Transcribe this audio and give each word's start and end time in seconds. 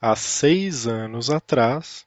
há 0.00 0.14
seis 0.14 0.86
anos 0.86 1.30
atrás. 1.30 2.06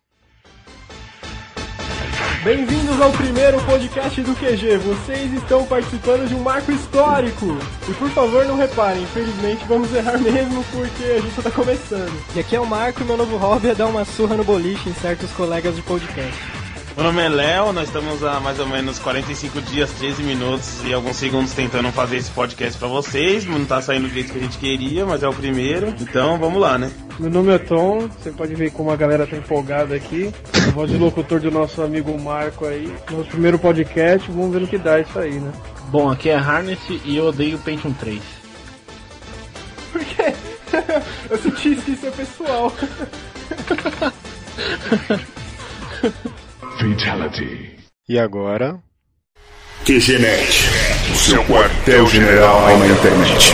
Bem-vindos 2.44 3.00
ao 3.00 3.12
primeiro 3.12 3.64
podcast 3.66 4.20
do 4.24 4.34
QG. 4.34 4.78
Vocês 4.78 5.32
estão 5.34 5.64
participando 5.68 6.28
de 6.28 6.34
um 6.34 6.42
marco 6.42 6.72
histórico. 6.72 7.46
E 7.88 7.94
por 7.94 8.10
favor, 8.10 8.46
não 8.46 8.56
reparem, 8.56 9.04
infelizmente 9.04 9.64
vamos 9.66 9.94
errar 9.94 10.18
mesmo 10.20 10.64
porque 10.72 11.04
a 11.04 11.20
gente 11.20 11.36
só 11.36 11.44
tá 11.44 11.52
começando. 11.52 12.12
E 12.36 12.40
aqui 12.40 12.56
é 12.56 12.60
o 12.60 12.66
Marco 12.66 13.02
e 13.02 13.06
meu 13.06 13.18
novo 13.18 13.38
hobby 13.38 13.70
é 13.70 13.76
dar 13.76 13.86
uma 13.88 14.06
surra 14.06 14.36
no 14.36 14.44
boliche 14.44 14.90
em 14.90 14.94
certos 14.94 15.32
colegas 15.34 15.76
de 15.76 15.84
podcast. 15.84 16.61
Meu 17.02 17.12
nome 17.12 17.24
é 17.24 17.30
Léo, 17.30 17.74
nós 17.74 17.88
estamos 17.88 18.24
há 18.24 18.40
mais 18.40 18.60
ou 18.60 18.68
menos 18.68 19.00
45 19.00 19.60
dias, 19.64 19.90
13 19.94 20.22
minutos 20.22 20.84
e 20.86 20.94
alguns 20.94 21.16
segundos 21.16 21.52
tentando 21.52 21.92
fazer 21.92 22.18
esse 22.18 22.30
podcast 22.30 22.78
pra 22.78 22.88
vocês. 22.88 23.44
Não 23.44 23.66
tá 23.66 23.82
saindo 23.82 24.08
do 24.08 24.14
jeito 24.14 24.32
que 24.32 24.38
a 24.38 24.42
gente 24.42 24.60
queria, 24.60 25.04
mas 25.04 25.24
é 25.24 25.28
o 25.28 25.34
primeiro. 25.34 25.96
Então 26.00 26.38
vamos 26.38 26.62
lá, 26.62 26.78
né? 26.78 26.92
Meu 27.20 27.32
nome 27.32 27.54
é 27.54 27.58
Tom, 27.58 28.08
você 28.08 28.30
pode 28.30 28.54
ver 28.54 28.72
como 28.72 28.92
a 28.92 28.96
galera 28.96 29.26
tá 29.26 29.36
empolgada 29.36 29.96
aqui. 29.96 30.32
A 30.54 30.70
voz 30.74 30.92
de 30.92 30.98
locutor 30.98 31.40
do 31.40 31.50
nosso 31.50 31.82
amigo 31.82 32.16
Marco 32.22 32.68
aí. 32.68 32.96
Nosso 33.10 33.30
primeiro 33.30 33.58
podcast, 33.58 34.30
vamos 34.30 34.54
ver 34.54 34.62
no 34.62 34.68
que 34.68 34.78
dá 34.78 35.00
isso 35.00 35.18
aí, 35.18 35.40
né? 35.40 35.52
Bom, 35.88 36.08
aqui 36.08 36.30
é 36.30 36.36
Harness 36.36 36.82
e 36.88 37.18
eu 37.18 37.26
odeio 37.26 37.58
Pentium 37.58 37.94
3. 37.94 38.22
Por 39.92 40.06
quê? 40.06 40.36
Eu 41.32 41.38
senti 41.40 41.76
que 41.78 41.94
isso 41.94 42.06
é 42.06 42.12
pessoal. 42.12 42.72
Fatality. 46.82 47.78
E 48.10 48.18
agora? 48.18 48.82
QGNet, 49.86 50.68
o 51.12 51.16
seu 51.16 51.46
quartel-general 51.46 52.76
na 52.80 52.88
internet. 52.88 53.54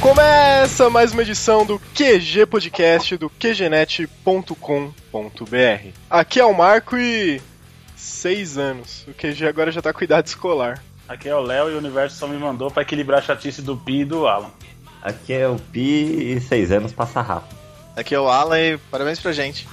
Começa 0.00 0.88
mais 0.88 1.12
uma 1.12 1.20
edição 1.20 1.66
do 1.66 1.78
QG 1.78 2.46
Podcast 2.46 3.14
do 3.18 3.28
QGNet.com.br. 3.28 4.56
Aqui 6.08 6.40
é 6.40 6.44
o 6.46 6.54
Marco 6.54 6.96
e 6.96 7.42
seis 8.06 8.56
anos. 8.56 9.04
O 9.08 9.12
QG 9.12 9.46
agora 9.46 9.70
já 9.70 9.82
tá 9.82 9.92
com 9.92 10.02
idade 10.02 10.28
escolar. 10.28 10.82
Aqui 11.08 11.28
é 11.28 11.34
o 11.34 11.40
Léo 11.40 11.70
e 11.70 11.74
o 11.74 11.78
universo 11.78 12.16
só 12.16 12.26
me 12.26 12.36
mandou 12.36 12.70
para 12.70 12.82
equilibrar 12.82 13.18
a 13.18 13.22
chatice 13.22 13.62
do 13.62 13.76
Pi 13.76 14.00
e 14.00 14.04
do 14.04 14.26
Alan. 14.26 14.50
Aqui 15.02 15.32
é 15.32 15.46
o 15.46 15.56
Pi 15.56 16.32
e 16.32 16.40
seis 16.40 16.72
anos 16.72 16.92
passa 16.92 17.20
rápido. 17.20 17.56
Aqui 17.94 18.14
é 18.14 18.20
o 18.20 18.28
Alan 18.28 18.58
e 18.58 18.78
parabéns 18.90 19.20
pra 19.20 19.32
gente. 19.32 19.68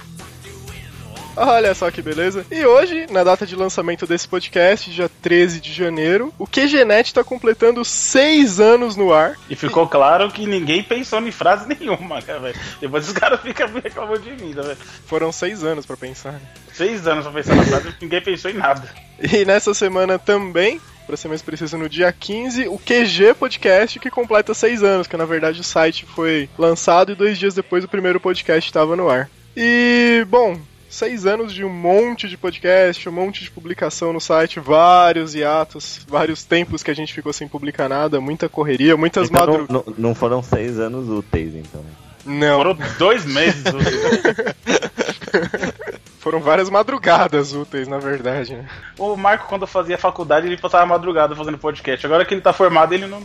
Olha 1.36 1.74
só 1.74 1.90
que 1.90 2.00
beleza. 2.00 2.46
E 2.50 2.64
hoje, 2.64 3.06
na 3.10 3.24
data 3.24 3.44
de 3.44 3.56
lançamento 3.56 4.06
desse 4.06 4.28
podcast, 4.28 4.90
dia 4.90 5.10
13 5.22 5.60
de 5.60 5.72
janeiro, 5.72 6.32
o 6.38 6.46
QGNet 6.46 7.08
está 7.08 7.24
completando 7.24 7.84
seis 7.84 8.60
anos 8.60 8.96
no 8.96 9.12
ar. 9.12 9.36
E 9.50 9.56
ficou 9.56 9.88
claro 9.88 10.30
que 10.30 10.46
ninguém 10.46 10.82
pensou 10.82 11.20
em 11.20 11.32
frase 11.32 11.68
nenhuma, 11.68 12.22
cara, 12.22 12.38
velho. 12.38 12.56
Depois 12.80 13.08
os 13.08 13.12
caras 13.12 13.40
ficam 13.40 13.68
reclamando 13.82 14.20
de 14.20 14.30
mim, 14.42 14.54
tá, 14.54 14.62
velho? 14.62 14.78
Foram 15.06 15.32
seis 15.32 15.64
anos 15.64 15.84
para 15.84 15.96
pensar. 15.96 16.40
Seis 16.72 17.06
anos 17.06 17.24
pra 17.24 17.32
pensar 17.32 17.56
na 17.56 17.64
frase 17.64 17.88
e 17.88 18.04
ninguém 18.04 18.20
pensou 18.20 18.50
em 18.50 18.54
nada. 18.54 18.88
E 19.20 19.44
nessa 19.44 19.74
semana 19.74 20.18
também, 20.18 20.80
para 21.06 21.16
ser 21.16 21.28
mais 21.28 21.42
preciso, 21.42 21.76
no 21.76 21.88
dia 21.88 22.12
15, 22.12 22.68
o 22.68 22.78
QG 22.78 23.34
Podcast, 23.38 23.98
que 23.98 24.10
completa 24.10 24.54
seis 24.54 24.82
anos, 24.82 25.06
que 25.06 25.16
na 25.16 25.24
verdade 25.24 25.60
o 25.60 25.64
site 25.64 26.06
foi 26.06 26.48
lançado 26.58 27.12
e 27.12 27.14
dois 27.14 27.38
dias 27.38 27.54
depois 27.54 27.84
o 27.84 27.88
primeiro 27.88 28.20
podcast 28.20 28.68
estava 28.68 28.96
no 28.96 29.08
ar. 29.08 29.28
E, 29.56 30.26
bom, 30.28 30.58
seis 30.94 31.26
anos 31.26 31.52
de 31.52 31.64
um 31.64 31.68
monte 31.68 32.28
de 32.28 32.36
podcast, 32.36 33.08
um 33.08 33.12
monte 33.12 33.42
de 33.44 33.50
publicação 33.50 34.12
no 34.12 34.20
site, 34.20 34.60
vários 34.60 35.34
hiatos, 35.34 36.00
vários 36.08 36.44
tempos 36.44 36.82
que 36.82 36.90
a 36.90 36.94
gente 36.94 37.12
ficou 37.12 37.32
sem 37.32 37.48
publicar 37.48 37.88
nada, 37.88 38.20
muita 38.20 38.48
correria, 38.48 38.96
muitas 38.96 39.28
Então, 39.28 39.40
madrugadas. 39.40 39.68
não, 39.70 39.84
não- 39.86 39.94
não 40.10 40.14
foram 40.14 40.42
seis 40.42 40.78
anos 40.78 41.08
úteis, 41.08 41.54
então. 41.54 41.84
Não, 42.26 42.56
Foram 42.58 42.78
dois 42.98 43.26
meses. 43.26 43.62
úteis. 43.66 44.54
foram 46.20 46.40
várias 46.40 46.70
madrugadas 46.70 47.52
úteis, 47.52 47.86
na 47.86 47.98
verdade. 47.98 48.54
né? 48.56 48.66
o 48.98 49.14
Marco, 49.16 49.46
quando 49.48 49.66
fazia 49.66 49.98
faculdade, 49.98 50.46
ele 50.46 50.56
passava 50.56 50.84
a 50.84 50.86
madrugada 50.86 51.34
fazendo 51.36 51.58
podcast. 51.58 52.06
Agora 52.06 52.24
que 52.24 52.32
ele 52.32 52.40
tá 52.40 52.52
formado, 52.52 52.94
ele 52.94 53.06
não, 53.06 53.22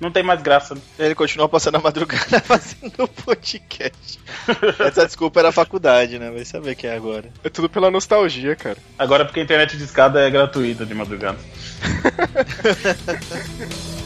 não 0.00 0.10
tem 0.10 0.22
mais 0.22 0.42
graça. 0.42 0.74
né? 0.74 0.80
Ele 0.98 1.14
continua 1.14 1.48
passando 1.48 1.76
a 1.76 1.80
madrugada 1.80 2.40
fazendo 2.44 3.08
podcast. 3.24 4.18
Essa 4.78 5.06
desculpa 5.06 5.40
era 5.40 5.48
a 5.48 5.52
faculdade, 5.52 6.18
né? 6.18 6.30
Vai 6.30 6.44
saber 6.44 6.74
que 6.74 6.86
é 6.86 6.94
agora. 6.94 7.30
É 7.42 7.48
tudo 7.48 7.68
pela 7.68 7.90
nostalgia, 7.90 8.54
cara. 8.56 8.76
Agora 8.98 9.24
porque 9.24 9.40
a 9.40 9.42
internet 9.42 9.76
de 9.76 9.84
escada 9.84 10.20
é 10.20 10.30
gratuita 10.30 10.84
de 10.84 10.94
madrugada. 10.94 11.38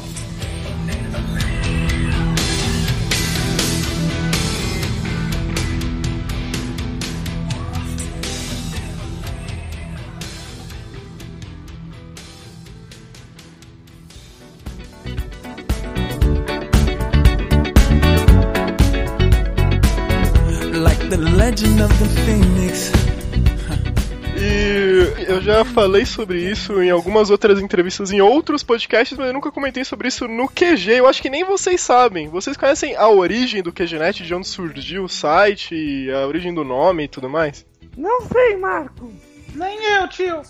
E 24.37 25.25
eu 25.27 25.41
já 25.41 25.65
falei 25.65 26.05
sobre 26.05 26.39
isso 26.39 26.83
em 26.83 26.91
algumas 26.91 27.31
outras 27.31 27.59
entrevistas 27.61 28.13
em 28.13 28.21
outros 28.21 28.63
podcasts, 28.63 29.17
mas 29.17 29.29
eu 29.29 29.33
nunca 29.33 29.51
comentei 29.51 29.85
sobre 29.85 30.09
isso 30.09 30.29
no 30.29 30.49
QG. 30.49 30.93
Eu 30.99 31.07
acho 31.07 31.23
que 31.23 31.31
nem 31.31 31.45
vocês 31.45 31.81
sabem. 31.81 32.29
Vocês 32.29 32.57
conhecem 32.57 32.95
a 32.95 33.09
origem 33.09 33.63
do 33.63 33.73
QGNet, 33.73 34.23
de 34.23 34.35
onde 34.35 34.47
surgiu 34.47 35.05
o 35.05 35.09
site, 35.09 36.09
a 36.11 36.27
origem 36.27 36.53
do 36.53 36.63
nome 36.63 37.05
e 37.05 37.09
tudo 37.09 37.29
mais? 37.29 37.65
Não 37.97 38.21
sei, 38.23 38.57
Marco. 38.57 39.11
Nem 39.55 39.83
eu, 39.85 40.09
tio. 40.09 40.43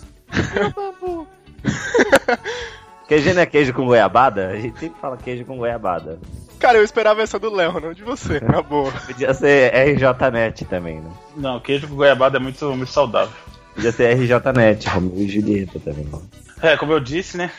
Queijo 3.07 3.33
não 3.33 3.41
é 3.41 3.45
queijo 3.45 3.73
com 3.73 3.85
goiabada? 3.85 4.49
A 4.49 4.59
gente 4.59 4.77
sempre 4.77 4.99
fala 4.99 5.17
queijo 5.17 5.45
com 5.45 5.57
goiabada. 5.57 6.19
Cara, 6.59 6.77
eu 6.77 6.83
esperava 6.83 7.21
essa 7.21 7.39
do 7.39 7.49
Léo, 7.53 7.79
não 7.79 7.93
de 7.93 8.03
você, 8.03 8.39
na 8.45 8.61
boa. 8.61 8.91
Podia 8.91 9.33
ser 9.33 9.73
RJNet 9.73 10.65
também, 10.65 10.99
né? 10.99 11.09
Não, 11.37 11.59
queijo 11.59 11.87
com 11.87 11.95
goiabada 11.95 12.37
é 12.37 12.39
muito, 12.39 12.65
muito 12.75 12.91
saudável. 12.91 13.33
Podia 13.73 13.91
ser 13.91 14.13
RJNet, 14.13 14.87
Romeu 14.89 15.17
e 15.17 15.27
Julieta 15.29 15.79
também. 15.79 16.05
né? 16.05 16.19
É, 16.61 16.77
como 16.77 16.91
eu 16.91 16.99
disse, 16.99 17.37
né? 17.37 17.49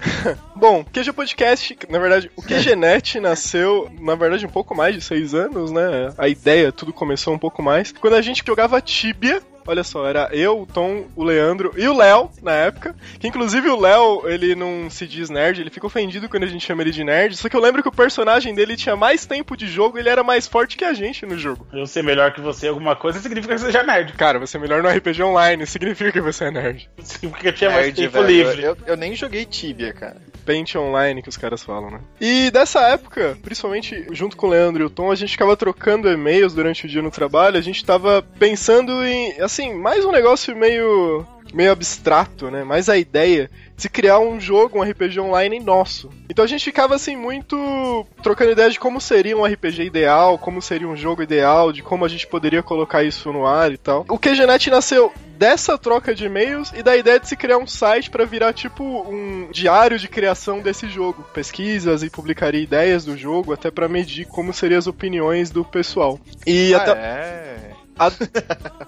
Bom, 0.56 0.84
QG 0.84 1.12
Podcast, 1.12 1.76
na 1.88 1.98
verdade, 1.98 2.30
o 2.36 2.42
QGNet 2.42 3.18
nasceu, 3.20 3.90
na 4.00 4.14
verdade, 4.14 4.46
um 4.46 4.50
pouco 4.50 4.74
mais 4.74 4.94
de 4.94 5.00
seis 5.00 5.34
anos, 5.34 5.70
né? 5.70 6.12
A 6.16 6.28
ideia, 6.28 6.72
tudo 6.72 6.92
começou 6.92 7.34
um 7.34 7.38
pouco 7.38 7.62
mais. 7.62 7.92
Quando 7.92 8.14
a 8.14 8.22
gente 8.22 8.42
jogava 8.46 8.80
Tibia, 8.80 9.42
olha 9.70 9.84
só, 9.84 10.06
era 10.06 10.28
eu, 10.32 10.62
o 10.62 10.66
Tom, 10.66 11.06
o 11.16 11.24
Leandro 11.24 11.72
e 11.76 11.86
o 11.86 11.96
Léo, 11.96 12.30
na 12.42 12.52
época. 12.52 12.94
Que 13.18 13.28
inclusive 13.28 13.68
o 13.68 13.80
Léo, 13.80 14.22
ele 14.26 14.54
não 14.54 14.90
se 14.90 15.06
diz 15.06 15.30
nerd, 15.30 15.60
ele 15.60 15.70
fica 15.70 15.86
ofendido 15.86 16.28
quando 16.28 16.44
a 16.44 16.48
gente 16.48 16.66
chama 16.66 16.82
ele 16.82 16.90
de 16.90 17.04
nerd. 17.04 17.36
Só 17.36 17.48
que 17.48 17.56
eu 17.56 17.60
lembro 17.60 17.82
que 17.82 17.88
o 17.88 17.92
personagem 17.92 18.54
dele 18.54 18.76
tinha 18.76 18.96
mais 18.96 19.26
tempo 19.26 19.56
de 19.56 19.66
jogo, 19.66 19.98
ele 19.98 20.08
era 20.08 20.22
mais 20.22 20.46
forte 20.46 20.76
que 20.76 20.84
a 20.84 20.92
gente 20.92 21.24
no 21.24 21.38
jogo. 21.38 21.66
Eu 21.72 21.86
ser 21.86 22.02
melhor 22.02 22.32
que 22.32 22.40
você 22.40 22.66
em 22.66 22.70
alguma 22.70 22.96
coisa 22.96 23.18
significa 23.20 23.54
que 23.54 23.60
você 23.60 23.66
seja 23.66 23.82
nerd. 23.82 24.12
Cara, 24.14 24.38
você 24.38 24.56
é 24.56 24.60
melhor 24.60 24.82
no 24.82 24.88
RPG 24.88 25.22
online, 25.22 25.66
significa 25.66 26.12
que 26.12 26.20
você 26.20 26.44
é 26.44 26.50
nerd. 26.50 26.90
Significa 27.02 27.40
que 27.42 27.48
eu 27.48 27.52
tinha 27.52 27.70
mais 27.70 27.86
Nerd, 27.86 27.96
tempo 27.96 28.12
velho. 28.12 28.26
livre. 28.26 28.62
Eu, 28.62 28.76
eu 28.86 28.96
nem 28.96 29.14
joguei 29.14 29.44
Tibia, 29.44 29.92
cara. 29.92 30.16
Paint 30.44 30.74
online 30.76 31.22
que 31.22 31.28
os 31.28 31.36
caras 31.36 31.62
falam, 31.62 31.90
né? 31.90 32.00
E 32.20 32.50
dessa 32.50 32.80
época, 32.88 33.36
principalmente 33.42 34.06
junto 34.12 34.36
com 34.36 34.46
o 34.46 34.50
Leandro 34.50 34.82
e 34.82 34.86
o 34.86 34.90
Tom, 34.90 35.10
a 35.10 35.14
gente 35.14 35.32
ficava 35.32 35.56
trocando 35.56 36.08
e-mails 36.10 36.54
durante 36.54 36.86
o 36.86 36.88
dia 36.88 37.02
no 37.02 37.10
trabalho, 37.10 37.58
a 37.58 37.60
gente 37.60 37.84
tava 37.84 38.22
pensando 38.38 39.04
em, 39.04 39.38
assim, 39.40 39.59
mais 39.68 40.04
um 40.04 40.12
negócio 40.12 40.56
meio 40.56 41.26
meio 41.52 41.72
abstrato, 41.72 42.50
né? 42.50 42.64
Mais 42.64 42.88
a 42.88 42.96
ideia 42.96 43.50
de 43.76 43.82
se 43.82 43.88
criar 43.88 44.18
um 44.18 44.40
jogo, 44.40 44.78
um 44.78 44.82
RPG 44.82 45.20
online 45.20 45.58
nosso. 45.58 46.10
Então 46.28 46.44
a 46.44 46.48
gente 46.48 46.64
ficava 46.64 46.94
assim 46.94 47.16
muito 47.16 48.06
trocando 48.22 48.52
ideias 48.52 48.74
de 48.74 48.80
como 48.80 49.00
seria 49.00 49.36
um 49.36 49.44
RPG 49.44 49.82
ideal, 49.82 50.38
como 50.38 50.62
seria 50.62 50.88
um 50.88 50.96
jogo 50.96 51.22
ideal, 51.22 51.72
de 51.72 51.82
como 51.82 52.04
a 52.04 52.08
gente 52.08 52.26
poderia 52.26 52.62
colocar 52.62 53.02
isso 53.02 53.32
no 53.32 53.46
ar 53.46 53.72
e 53.72 53.76
tal. 53.76 54.04
O 54.08 54.18
QGNet 54.18 54.70
nasceu 54.70 55.12
dessa 55.36 55.78
troca 55.78 56.14
de 56.14 56.26
e-mails 56.26 56.70
e 56.76 56.82
da 56.82 56.96
ideia 56.96 57.18
de 57.18 57.26
se 57.26 57.34
criar 57.34 57.56
um 57.56 57.66
site 57.66 58.10
para 58.10 58.26
virar 58.26 58.52
tipo 58.52 58.84
um 58.84 59.48
diário 59.50 59.98
de 59.98 60.06
criação 60.06 60.60
desse 60.60 60.88
jogo, 60.88 61.24
pesquisas 61.32 62.02
e 62.02 62.10
publicaria 62.10 62.62
ideias 62.62 63.06
do 63.06 63.16
jogo 63.16 63.54
até 63.54 63.70
para 63.70 63.88
medir 63.88 64.26
como 64.26 64.52
seriam 64.52 64.78
as 64.78 64.86
opiniões 64.86 65.50
do 65.50 65.64
pessoal. 65.64 66.20
E 66.46 66.74
Ah, 66.74 66.76
até 66.76 66.90
é. 66.92 67.70
A- 68.06 68.12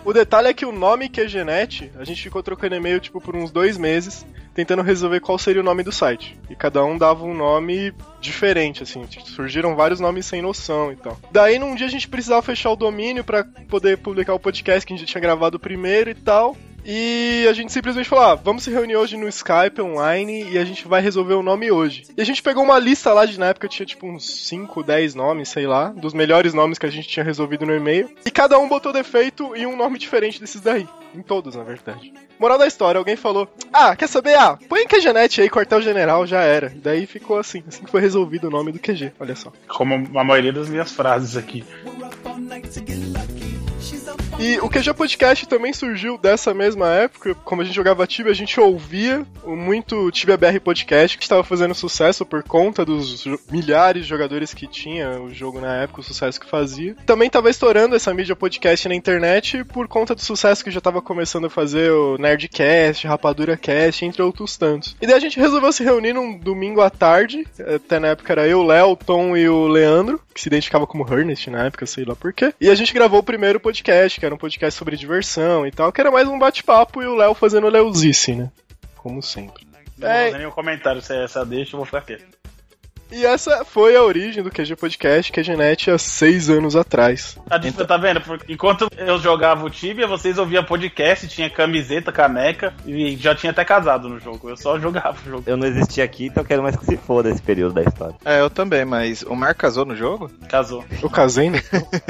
o 0.04 0.12
detalhe 0.12 0.48
é 0.48 0.54
que 0.54 0.64
o 0.66 0.72
nome 0.72 1.08
QGNet, 1.08 1.92
a 1.98 2.04
gente 2.04 2.22
ficou 2.22 2.42
trocando 2.42 2.74
e-mail 2.74 2.98
tipo 3.00 3.20
por 3.20 3.36
uns 3.36 3.50
dois 3.50 3.76
meses, 3.78 4.26
tentando 4.54 4.82
resolver 4.82 5.20
qual 5.20 5.38
seria 5.38 5.60
o 5.60 5.64
nome 5.64 5.82
do 5.82 5.92
site. 5.92 6.38
E 6.50 6.54
cada 6.54 6.84
um 6.84 6.98
dava 6.98 7.24
um 7.24 7.34
nome 7.34 7.92
diferente, 8.20 8.82
assim. 8.82 9.04
Surgiram 9.24 9.74
vários 9.76 10.00
nomes 10.00 10.26
sem 10.26 10.42
noção 10.42 10.92
e 10.92 10.96
tal. 10.96 11.18
Daí, 11.30 11.58
num 11.58 11.74
dia, 11.74 11.86
a 11.86 11.90
gente 11.90 12.08
precisava 12.08 12.42
fechar 12.42 12.70
o 12.70 12.76
domínio 12.76 13.24
para 13.24 13.44
poder 13.68 13.98
publicar 13.98 14.34
o 14.34 14.40
podcast 14.40 14.86
que 14.86 14.92
a 14.92 14.96
gente 14.96 15.08
tinha 15.08 15.20
gravado 15.20 15.58
primeiro 15.58 16.10
e 16.10 16.14
tal. 16.14 16.56
E 16.84 17.46
a 17.48 17.52
gente 17.52 17.72
simplesmente 17.72 18.08
falou: 18.08 18.24
ah, 18.24 18.34
vamos 18.34 18.64
se 18.64 18.70
reunir 18.70 18.96
hoje 18.96 19.16
no 19.16 19.28
Skype 19.28 19.80
online 19.80 20.50
e 20.50 20.58
a 20.58 20.64
gente 20.64 20.86
vai 20.86 21.00
resolver 21.00 21.34
o 21.34 21.42
nome 21.42 21.70
hoje. 21.70 22.04
E 22.16 22.20
a 22.20 22.24
gente 22.24 22.42
pegou 22.42 22.62
uma 22.62 22.78
lista 22.78 23.12
lá 23.12 23.24
de 23.24 23.38
na 23.38 23.46
época 23.46 23.68
tinha 23.68 23.86
tipo 23.86 24.06
uns 24.06 24.46
5, 24.46 24.82
10 24.82 25.14
nomes, 25.14 25.48
sei 25.48 25.66
lá, 25.66 25.88
dos 25.88 26.12
melhores 26.12 26.52
nomes 26.52 26.78
que 26.78 26.86
a 26.86 26.90
gente 26.90 27.08
tinha 27.08 27.24
resolvido 27.24 27.64
no 27.64 27.74
e-mail. 27.74 28.10
E 28.24 28.30
cada 28.30 28.58
um 28.58 28.68
botou 28.68 28.92
defeito 28.92 29.56
e 29.56 29.66
um 29.66 29.76
nome 29.76 29.98
diferente 29.98 30.40
desses 30.40 30.60
daí. 30.60 30.86
Em 31.14 31.22
todos, 31.22 31.54
na 31.54 31.62
verdade. 31.62 32.12
Moral 32.38 32.58
da 32.58 32.66
história, 32.66 32.98
alguém 32.98 33.16
falou: 33.16 33.48
Ah, 33.72 33.94
quer 33.94 34.08
saber? 34.08 34.34
Ah, 34.34 34.58
põe 34.68 34.86
QGNet 34.86 35.42
aí, 35.42 35.50
quartel-general, 35.50 36.26
já 36.26 36.40
era. 36.40 36.72
Daí 36.74 37.06
ficou 37.06 37.38
assim, 37.38 37.62
assim 37.68 37.84
que 37.84 37.90
foi 37.90 38.00
resolvido 38.00 38.48
o 38.48 38.50
nome 38.50 38.72
do 38.72 38.78
QG, 38.78 39.12
olha 39.20 39.36
só. 39.36 39.52
Como 39.68 39.94
a 40.18 40.24
maioria 40.24 40.52
das 40.52 40.68
minhas 40.68 40.90
frases 40.90 41.36
aqui. 41.36 41.64
E 44.42 44.58
o 44.58 44.68
QG 44.68 44.92
Podcast 44.94 45.46
também 45.46 45.72
surgiu 45.72 46.18
dessa 46.18 46.52
mesma 46.52 46.88
época. 46.88 47.32
Como 47.32 47.62
a 47.62 47.64
gente 47.64 47.76
jogava 47.76 48.08
Tibia, 48.08 48.32
a 48.32 48.34
gente 48.34 48.58
ouvia 48.58 49.24
muito 49.46 50.10
Tibia 50.10 50.36
BR 50.36 50.58
Podcast, 50.58 51.16
que 51.16 51.22
estava 51.22 51.44
fazendo 51.44 51.76
sucesso 51.76 52.26
por 52.26 52.42
conta 52.42 52.84
dos 52.84 53.24
milhares 53.48 54.02
de 54.02 54.08
jogadores 54.08 54.52
que 54.52 54.66
tinha 54.66 55.20
o 55.20 55.32
jogo 55.32 55.60
na 55.60 55.82
época, 55.82 56.00
o 56.00 56.02
sucesso 56.02 56.40
que 56.40 56.50
fazia. 56.50 56.96
Também 57.06 57.28
estava 57.28 57.50
estourando 57.50 57.94
essa 57.94 58.12
mídia 58.12 58.34
podcast 58.34 58.88
na 58.88 58.96
internet 58.96 59.62
por 59.62 59.86
conta 59.86 60.12
do 60.12 60.20
sucesso 60.20 60.64
que 60.64 60.72
já 60.72 60.78
estava 60.78 61.00
começando 61.00 61.44
a 61.44 61.50
fazer 61.50 61.92
o 61.92 62.18
Nerdcast, 62.18 63.06
Rapadura 63.06 63.56
Cast, 63.56 64.04
entre 64.04 64.22
outros 64.22 64.56
tantos. 64.56 64.96
E 65.00 65.06
daí 65.06 65.14
a 65.14 65.20
gente 65.20 65.38
resolveu 65.38 65.72
se 65.72 65.84
reunir 65.84 66.14
num 66.14 66.36
domingo 66.36 66.80
à 66.80 66.90
tarde. 66.90 67.46
Até 67.76 68.00
na 68.00 68.08
época 68.08 68.32
era 68.32 68.48
eu, 68.48 68.58
o 68.58 68.66
Léo, 68.66 68.96
Tom 68.96 69.36
e 69.36 69.48
o 69.48 69.68
Leandro, 69.68 70.20
que 70.34 70.40
se 70.40 70.48
identificava 70.48 70.86
como 70.86 71.06
Ernest 71.12 71.48
na 71.50 71.64
época, 71.64 71.86
sei 71.86 72.04
lá 72.04 72.14
por 72.16 72.32
quê. 72.32 72.54
E 72.60 72.68
a 72.70 72.74
gente 72.74 72.92
gravou 72.94 73.20
o 73.20 73.22
primeiro 73.22 73.60
podcast, 73.60 74.18
que 74.18 74.24
era 74.26 74.34
um 74.34 74.38
podcast 74.38 74.78
sobre 74.78 74.96
diversão 74.96 75.66
e 75.66 75.70
tal, 75.70 75.92
que 75.92 76.00
era 76.00 76.10
mais 76.10 76.26
um 76.28 76.38
bate-papo 76.38 77.02
e 77.02 77.06
o 77.06 77.14
Léo 77.14 77.34
fazendo 77.34 77.68
Leozice, 77.68 78.34
né? 78.34 78.50
Como 78.96 79.22
sempre. 79.22 79.66
Não 79.98 80.08
É. 80.08 80.14
vou 80.14 80.24
fazer 80.26 80.38
nenhum 80.38 80.50
comentário 80.50 81.02
se 81.02 81.12
é 81.14 81.24
essa 81.24 81.44
deixa, 81.44 81.74
eu 81.74 81.78
vou 81.78 81.86
ficar 81.86 82.00
quieto. 82.02 82.24
E 83.12 83.26
essa 83.26 83.62
foi 83.62 83.94
a 83.94 84.02
origem 84.02 84.42
do 84.42 84.50
QG 84.50 84.74
Podcast, 84.74 85.30
QGNet, 85.30 85.90
há 85.90 85.98
seis 85.98 86.48
anos 86.48 86.74
atrás. 86.74 87.38
Tá, 87.46 87.58
tipo, 87.58 87.84
tá 87.84 87.98
vendo? 87.98 88.22
Porque 88.22 88.50
enquanto 88.50 88.88
eu 88.96 89.18
jogava 89.18 89.66
o 89.66 89.70
Tibia, 89.70 90.06
vocês 90.06 90.38
ouviam 90.38 90.64
podcast, 90.64 91.28
tinha 91.28 91.50
camiseta, 91.50 92.10
caneca 92.10 92.72
e 92.86 93.14
já 93.16 93.34
tinha 93.34 93.50
até 93.50 93.64
casado 93.66 94.08
no 94.08 94.18
jogo. 94.18 94.48
Eu 94.48 94.56
só 94.56 94.78
jogava 94.80 95.18
o 95.26 95.30
jogo. 95.30 95.42
Eu 95.46 95.58
não 95.58 95.66
existi 95.66 96.00
aqui, 96.00 96.26
então 96.26 96.42
eu 96.42 96.46
quero 96.46 96.62
mais 96.62 96.74
que 96.74 96.86
se 96.86 96.96
foda 96.96 97.28
esse 97.28 97.42
período 97.42 97.74
da 97.74 97.82
história. 97.82 98.16
É, 98.24 98.40
eu 98.40 98.48
também, 98.48 98.84
mas 98.84 99.22
o 99.22 99.36
Marco 99.36 99.60
casou 99.60 99.84
no 99.84 99.94
jogo? 99.94 100.30
Casou. 100.48 100.82
Eu 101.02 101.10
casei, 101.10 101.50
né? 101.50 101.62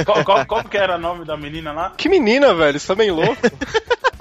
Qual, 0.05 0.25
qual, 0.25 0.47
qual 0.47 0.65
que 0.65 0.77
era 0.77 0.97
o 0.97 1.01
nome 1.01 1.25
da 1.25 1.37
menina 1.37 1.73
lá? 1.73 1.93
Que 1.97 2.09
menina, 2.09 2.55
velho, 2.55 2.79
você 2.79 2.87
tá 2.87 2.95
bem 2.95 3.11
louco? 3.11 3.43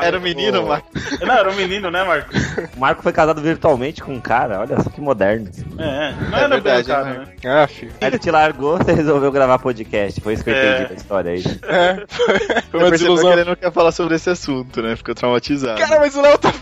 Era 0.00 0.18
o 0.18 0.20
menino, 0.20 0.62
o, 0.64 0.68
Marco. 0.68 0.88
Não, 1.26 1.34
era 1.34 1.50
um 1.50 1.54
menino, 1.54 1.90
né, 1.90 2.04
Marco? 2.04 2.30
o 2.76 2.80
Marco 2.80 3.02
foi 3.02 3.12
casado 3.12 3.40
virtualmente 3.40 4.02
com 4.02 4.12
um 4.14 4.20
cara, 4.20 4.60
olha 4.60 4.80
só 4.80 4.90
que 4.90 5.00
moderno. 5.00 5.48
É, 5.78 6.12
não 6.30 6.38
É 6.38 6.42
era 6.44 6.48
verdade, 6.48 6.88
cara, 6.88 7.04
né? 7.04 7.26
né? 7.42 7.62
Ah, 7.62 7.66
filho. 7.66 7.92
Ele 8.00 8.18
te 8.18 8.30
largou, 8.30 8.78
você 8.78 8.92
resolveu 8.92 9.30
gravar 9.32 9.58
podcast. 9.58 10.20
Foi 10.20 10.34
isso 10.34 10.44
que 10.44 10.50
eu 10.50 10.54
É. 10.54 10.74
entendi 10.74 10.88
da 10.88 10.94
história 10.94 11.30
aí. 11.32 11.44
É, 11.62 12.04
foi, 12.08 12.38
foi 12.70 12.80
uma 12.80 12.90
desilusão. 12.90 13.26
que 13.32 13.32
ele 13.40 13.44
não 13.48 13.56
quer 13.56 13.72
falar 13.72 13.92
sobre 13.92 14.14
esse 14.16 14.30
assunto, 14.30 14.82
né? 14.82 14.96
Ficou 14.96 15.14
traumatizado. 15.14 15.78
Cara, 15.80 15.98
mas 16.00 16.14
o 16.16 16.20
Léo 16.20 16.38
tá 16.38 16.52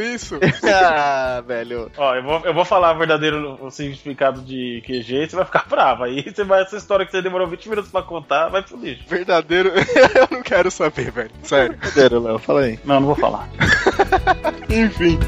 isso. 0.00 0.38
ah, 0.64 1.42
velho. 1.46 1.90
Ó, 1.96 2.14
eu 2.14 2.22
vou, 2.22 2.40
eu 2.44 2.54
vou 2.54 2.64
falar 2.64 2.94
o 2.94 2.98
verdadeiro 2.98 3.58
o 3.60 3.70
significado 3.70 4.40
de 4.40 4.82
QG 4.86 5.24
e 5.24 5.28
você 5.28 5.36
vai 5.36 5.44
ficar 5.44 5.66
bravo. 5.70 6.04
Aí 6.04 6.22
você 6.22 6.44
vai, 6.44 6.62
essa 6.62 6.76
história 6.76 7.04
que 7.04 7.12
você 7.12 7.22
demorou 7.22 7.46
20 7.46 7.68
minutos 7.68 7.90
pra 7.90 8.02
contar, 8.02 8.48
vai 8.48 8.62
pro 8.62 8.76
lixo. 8.76 9.04
Verdadeiro, 9.08 9.70
eu 10.14 10.28
não 10.30 10.42
quero 10.42 10.70
saber, 10.70 11.10
velho. 11.10 11.30
Sério. 11.42 11.76
Cadê, 11.78 12.08
Léo? 12.08 12.38
Fala 12.38 12.60
aí. 12.62 12.78
Não, 12.84 13.00
não 13.00 13.06
vou 13.06 13.16
falar. 13.16 13.48
Enfim. 14.70 15.18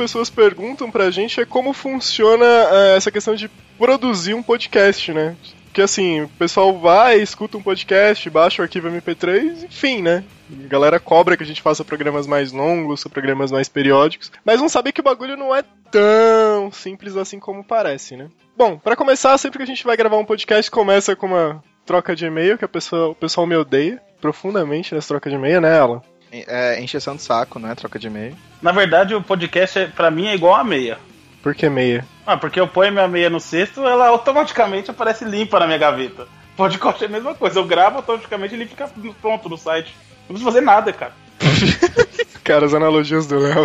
Pessoas 0.00 0.30
perguntam 0.30 0.90
pra 0.90 1.10
gente 1.10 1.42
é 1.42 1.44
como 1.44 1.74
funciona 1.74 2.46
eh, 2.46 2.96
essa 2.96 3.10
questão 3.10 3.34
de 3.34 3.50
produzir 3.76 4.32
um 4.32 4.42
podcast, 4.42 5.12
né? 5.12 5.36
Porque 5.64 5.82
assim, 5.82 6.22
o 6.22 6.28
pessoal 6.30 6.78
vai, 6.78 7.20
escuta 7.20 7.58
um 7.58 7.62
podcast, 7.62 8.30
baixa 8.30 8.62
o 8.62 8.64
arquivo 8.64 8.88
MP3, 8.88 9.64
enfim, 9.64 10.00
né? 10.00 10.24
A 10.50 10.68
galera 10.68 10.98
cobra 10.98 11.36
que 11.36 11.42
a 11.42 11.46
gente 11.46 11.60
faça 11.60 11.84
programas 11.84 12.26
mais 12.26 12.50
longos, 12.50 13.04
programas 13.04 13.52
mais 13.52 13.68
periódicos, 13.68 14.32
mas 14.42 14.58
não 14.58 14.70
sabe 14.70 14.90
que 14.90 15.02
o 15.02 15.04
bagulho 15.04 15.36
não 15.36 15.54
é 15.54 15.62
tão 15.90 16.72
simples 16.72 17.14
assim 17.14 17.38
como 17.38 17.62
parece, 17.62 18.16
né? 18.16 18.30
Bom, 18.56 18.78
pra 18.78 18.96
começar, 18.96 19.36
sempre 19.36 19.58
que 19.58 19.64
a 19.64 19.66
gente 19.66 19.84
vai 19.84 19.98
gravar 19.98 20.16
um 20.16 20.24
podcast, 20.24 20.70
começa 20.70 21.14
com 21.14 21.26
uma 21.26 21.62
troca 21.84 22.16
de 22.16 22.24
e-mail, 22.24 22.56
que 22.56 22.64
a 22.64 22.68
pessoa, 22.68 23.10
o 23.10 23.14
pessoal 23.14 23.46
me 23.46 23.54
odeia 23.54 24.00
profundamente 24.18 24.94
nessa 24.94 25.08
troca 25.08 25.28
de 25.28 25.36
e-mail, 25.36 25.60
né, 25.60 25.78
Alan? 25.78 26.00
É 26.32 26.80
encheção 26.80 27.16
de 27.16 27.22
saco, 27.22 27.58
né? 27.58 27.74
Troca 27.74 27.98
de 27.98 28.06
e-mail. 28.06 28.36
Na 28.62 28.72
verdade, 28.72 29.14
o 29.14 29.22
podcast, 29.22 29.78
é, 29.78 29.86
pra 29.86 30.10
mim, 30.10 30.26
é 30.28 30.34
igual 30.34 30.54
a 30.54 30.64
meia. 30.64 30.98
Por 31.42 31.54
que 31.54 31.68
meia? 31.68 32.06
Ah, 32.26 32.36
porque 32.36 32.60
eu 32.60 32.68
ponho 32.68 32.92
minha 32.92 33.08
meia 33.08 33.30
no 33.30 33.40
cesto, 33.40 33.86
ela 33.86 34.08
automaticamente 34.08 34.90
aparece 34.90 35.24
limpa 35.24 35.58
na 35.58 35.66
minha 35.66 35.78
gaveta. 35.78 36.28
Podcast 36.56 37.02
é 37.02 37.06
a 37.06 37.10
mesma 37.10 37.34
coisa, 37.34 37.58
eu 37.58 37.64
gravo 37.64 37.96
automaticamente 37.96 38.54
ele 38.54 38.66
fica 38.66 38.88
pronto 39.20 39.48
no 39.48 39.56
site. 39.56 39.94
Não 40.28 40.34
preciso 40.34 40.44
fazer 40.44 40.60
nada, 40.60 40.92
cara. 40.92 41.12
Cara, 42.44 42.66
as 42.66 42.74
analogias 42.74 43.26
do 43.26 43.38
Léo. 43.38 43.64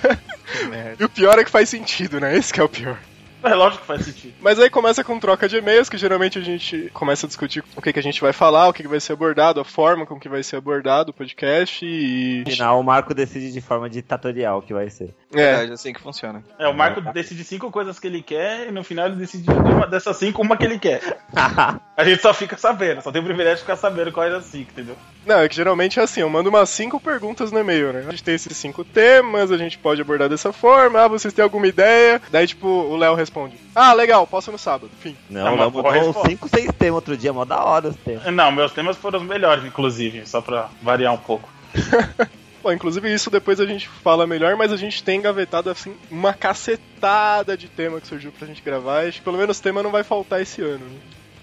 e 0.98 1.04
o 1.04 1.08
pior 1.08 1.38
é 1.38 1.44
que 1.44 1.50
faz 1.50 1.68
sentido, 1.68 2.20
né? 2.20 2.36
Esse 2.36 2.52
que 2.52 2.60
é 2.60 2.64
o 2.64 2.68
pior. 2.68 2.98
É 3.54 3.54
lógico 3.54 3.82
que 3.82 3.86
faz 3.86 4.04
sentido. 4.04 4.34
Mas 4.40 4.58
aí 4.58 4.70
começa 4.70 5.04
com 5.04 5.20
troca 5.20 5.48
de 5.48 5.58
e-mails, 5.58 5.88
que 5.88 5.98
geralmente 5.98 6.38
a 6.38 6.42
gente 6.42 6.90
começa 6.94 7.26
a 7.26 7.28
discutir 7.28 7.62
o 7.76 7.82
que, 7.82 7.92
que 7.92 7.98
a 7.98 8.02
gente 8.02 8.20
vai 8.20 8.32
falar, 8.32 8.68
o 8.68 8.72
que, 8.72 8.82
que 8.82 8.88
vai 8.88 9.00
ser 9.00 9.12
abordado, 9.12 9.60
a 9.60 9.64
forma 9.64 10.06
com 10.06 10.18
que 10.18 10.28
vai 10.28 10.42
ser 10.42 10.56
abordado 10.56 11.10
o 11.10 11.14
podcast 11.14 11.84
e. 11.84 12.42
No 12.44 12.50
final, 12.50 12.80
o 12.80 12.82
Marco 12.82 13.14
decide 13.14 13.52
de 13.52 13.60
forma 13.60 13.88
ditatorial 13.88 14.58
o 14.58 14.62
que 14.62 14.72
vai 14.72 14.88
ser. 14.88 15.14
É, 15.34 15.66
É 15.66 15.72
assim 15.72 15.92
que 15.92 16.00
funciona. 16.00 16.42
É, 16.58 16.66
o 16.68 16.74
Marco 16.74 17.00
decide 17.12 17.44
cinco 17.44 17.70
coisas 17.70 17.98
que 17.98 18.06
ele 18.06 18.22
quer 18.22 18.68
e 18.68 18.72
no 18.72 18.82
final 18.82 19.06
ele 19.06 19.16
decide 19.16 19.50
uma 19.50 19.86
dessas 19.86 20.16
cinco, 20.16 20.42
uma 20.42 20.56
que 20.56 20.64
ele 20.64 20.78
quer. 20.78 21.02
A 21.96 22.04
gente 22.04 22.22
só 22.22 22.34
fica 22.34 22.56
sabendo, 22.56 23.02
só 23.02 23.12
tem 23.12 23.20
o 23.20 23.24
privilégio 23.24 23.56
de 23.56 23.62
ficar 23.62 23.76
sabendo 23.76 24.10
quais 24.10 24.32
as 24.34 24.46
cinco, 24.46 24.72
entendeu? 24.72 24.96
não, 25.24 25.38
é 25.38 25.48
que 25.48 25.56
geralmente 25.56 25.98
é 25.98 26.02
assim, 26.02 26.20
eu 26.20 26.28
mando 26.28 26.50
umas 26.50 26.68
cinco 26.68 27.00
perguntas 27.00 27.50
no 27.50 27.58
e-mail, 27.58 27.92
né? 27.92 28.04
A 28.06 28.10
gente 28.10 28.22
tem 28.22 28.34
esses 28.34 28.56
cinco 28.56 28.84
temas, 28.84 29.50
a 29.50 29.56
gente 29.56 29.78
pode 29.78 30.00
abordar 30.00 30.28
dessa 30.28 30.52
forma, 30.52 31.00
ah, 31.00 31.08
vocês 31.08 31.32
têm 31.32 31.42
alguma 31.42 31.66
ideia? 31.66 32.20
Daí, 32.30 32.46
tipo, 32.46 32.66
o 32.66 32.96
Léo 32.96 33.14
responde, 33.14 33.33
ah, 33.74 33.92
legal, 33.92 34.26
posso 34.26 34.52
no 34.52 34.58
sábado, 34.58 34.90
fim. 35.00 35.16
Não, 35.28 35.40
É 35.48 35.56
não, 35.56 35.70
boa 35.70 35.70
mudou 35.70 35.90
uns 35.90 36.06
resposta. 36.06 36.28
5, 36.28 36.48
6 36.48 36.70
temas 36.78 36.94
outro 36.94 37.16
dia, 37.16 37.32
mó 37.32 37.44
da 37.44 37.62
hora 37.62 37.88
os 37.88 37.96
temas. 37.96 38.24
Não, 38.32 38.52
meus 38.52 38.72
temas 38.72 38.96
foram 38.96 39.18
os 39.20 39.26
melhores, 39.26 39.64
inclusive, 39.64 40.26
só 40.26 40.40
pra 40.40 40.68
variar 40.82 41.12
um 41.12 41.18
pouco. 41.18 41.48
Bom, 42.62 42.72
inclusive 42.72 43.12
isso 43.12 43.30
depois 43.30 43.60
a 43.60 43.66
gente 43.66 43.86
fala 43.86 44.26
melhor, 44.26 44.56
mas 44.56 44.72
a 44.72 44.76
gente 44.76 45.02
tem 45.02 45.18
engavetado 45.18 45.68
assim 45.68 45.94
uma 46.10 46.32
cacetada 46.32 47.58
de 47.58 47.68
tema 47.68 48.00
que 48.00 48.06
surgiu 48.06 48.32
pra 48.32 48.46
gente 48.46 48.62
gravar. 48.62 49.06
Acho 49.06 49.18
que 49.18 49.24
pelo 49.24 49.36
menos 49.36 49.60
tema 49.60 49.82
não 49.82 49.90
vai 49.90 50.02
faltar 50.02 50.40
esse 50.40 50.62
ano. 50.62 50.84
Né? 50.86 50.98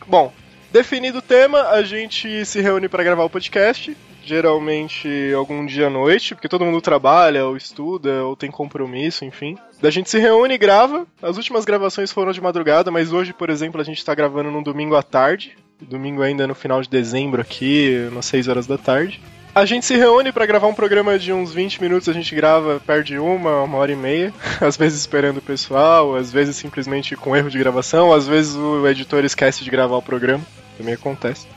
Bom, 0.08 0.34
definido 0.72 1.20
o 1.20 1.22
tema, 1.22 1.70
a 1.70 1.84
gente 1.84 2.44
se 2.44 2.60
reúne 2.60 2.90
pra 2.90 3.04
gravar 3.04 3.24
o 3.24 3.30
podcast. 3.30 3.96
Geralmente 4.24 5.10
algum 5.36 5.66
dia 5.66 5.88
à 5.88 5.90
noite, 5.90 6.36
porque 6.36 6.48
todo 6.48 6.66
mundo 6.66 6.82
trabalha, 6.82 7.46
ou 7.46 7.58
estuda, 7.58 8.24
ou 8.24 8.36
tem 8.36 8.52
compromisso, 8.52 9.26
enfim. 9.26 9.58
Da 9.82 9.90
gente 9.90 10.10
se 10.10 10.20
reúne 10.20 10.54
e 10.54 10.58
grava. 10.58 11.06
As 11.22 11.38
últimas 11.38 11.66
gravações 11.66 12.12
foram 12.12 12.32
de 12.32 12.42
madrugada, 12.42 12.92
mas 12.92 13.12
hoje, 13.12 13.34
por 13.34 13.50
exemplo, 13.50 13.82
a 13.82 13.84
gente 13.84 14.04
tá 14.06 14.14
gravando 14.14 14.52
num 14.52 14.64
domingo 14.64 14.96
à 14.96 15.04
tarde. 15.04 15.58
Domingo 15.82 16.22
ainda 16.22 16.46
no 16.46 16.54
final 16.54 16.82
de 16.82 16.90
dezembro 16.90 17.42
aqui, 17.42 18.08
umas 18.12 18.26
6 18.26 18.48
horas 18.48 18.68
da 18.68 18.78
tarde. 18.78 19.20
A 19.54 19.66
gente 19.66 19.86
se 19.86 19.98
reúne 19.98 20.32
pra 20.32 20.46
gravar 20.46 20.68
um 20.68 20.74
programa 20.74 21.20
de 21.20 21.34
uns 21.34 21.54
20 21.54 21.82
minutos, 21.82 22.08
a 22.08 22.14
gente 22.14 22.34
grava, 22.34 22.80
perde 22.80 23.20
uma, 23.20 23.64
uma 23.64 23.78
hora 23.78 23.92
e 23.92 23.96
meia, 23.98 24.34
às 24.62 24.78
vezes 24.78 25.02
esperando 25.02 25.38
o 25.38 25.42
pessoal, 25.42 26.16
às 26.16 26.32
vezes 26.32 26.56
simplesmente 26.56 27.18
com 27.18 27.36
erro 27.36 27.50
de 27.50 27.60
gravação, 27.60 28.14
às 28.14 28.26
vezes 28.26 28.56
o 28.56 28.88
editor 28.88 29.26
esquece 29.26 29.64
de 29.64 29.70
gravar 29.70 29.98
o 29.98 30.02
programa, 30.02 30.46
também 30.78 30.94
acontece. 30.94 31.48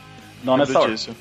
Não 0.43 0.57
nessa 0.57 0.77
hora. 0.77 0.91
disso. 0.91 1.15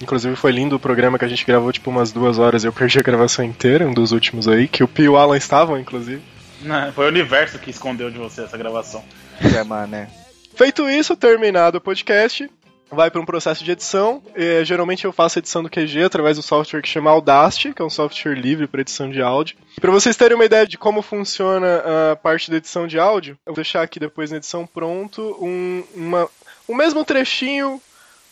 Inclusive 0.00 0.36
foi 0.36 0.52
lindo 0.52 0.76
o 0.76 0.80
programa 0.80 1.18
que 1.18 1.24
a 1.24 1.28
gente 1.28 1.44
gravou 1.44 1.72
tipo 1.72 1.90
umas 1.90 2.12
duas 2.12 2.38
horas, 2.38 2.64
eu 2.64 2.72
perdi 2.72 2.98
a 2.98 3.02
gravação 3.02 3.44
inteira, 3.44 3.86
um 3.86 3.92
dos 3.92 4.12
últimos 4.12 4.46
aí, 4.46 4.68
que 4.68 4.84
o 4.84 4.88
Pio 4.88 5.04
e 5.04 5.08
o 5.08 5.16
Alan 5.16 5.36
estavam, 5.36 5.78
inclusive. 5.78 6.22
Não, 6.62 6.92
Foi 6.92 7.06
o 7.06 7.08
universo 7.08 7.58
que 7.58 7.70
escondeu 7.70 8.10
de 8.10 8.18
você 8.18 8.42
essa 8.42 8.56
gravação. 8.58 9.04
É, 9.40 9.62
mano, 9.62 9.88
né? 9.88 10.08
Feito 10.54 10.88
isso, 10.88 11.16
terminado 11.16 11.78
o 11.78 11.80
podcast, 11.80 12.50
vai 12.90 13.10
para 13.10 13.20
um 13.20 13.24
processo 13.24 13.62
de 13.62 13.70
edição. 13.70 14.22
E, 14.34 14.64
geralmente 14.64 15.04
eu 15.04 15.12
faço 15.12 15.38
a 15.38 15.40
edição 15.40 15.62
do 15.62 15.70
QG 15.70 16.02
através 16.02 16.36
do 16.36 16.42
software 16.42 16.82
que 16.82 16.88
chama 16.88 17.10
Audacity, 17.10 17.72
que 17.72 17.82
é 17.82 17.84
um 17.84 17.90
software 17.90 18.34
livre 18.34 18.66
para 18.66 18.80
edição 18.80 19.10
de 19.10 19.22
áudio. 19.22 19.56
Para 19.80 19.90
vocês 19.90 20.16
terem 20.16 20.34
uma 20.34 20.44
ideia 20.44 20.66
de 20.66 20.76
como 20.78 21.02
funciona 21.02 21.82
a 22.12 22.16
parte 22.16 22.50
da 22.50 22.56
edição 22.56 22.86
de 22.86 22.98
áudio, 22.98 23.38
eu 23.46 23.52
vou 23.52 23.62
deixar 23.62 23.82
aqui 23.82 24.00
depois 24.00 24.30
na 24.30 24.38
edição 24.38 24.66
pronto 24.66 25.36
um, 25.40 25.84
uma, 25.94 26.28
o 26.66 26.74
mesmo 26.74 27.04
trechinho 27.04 27.80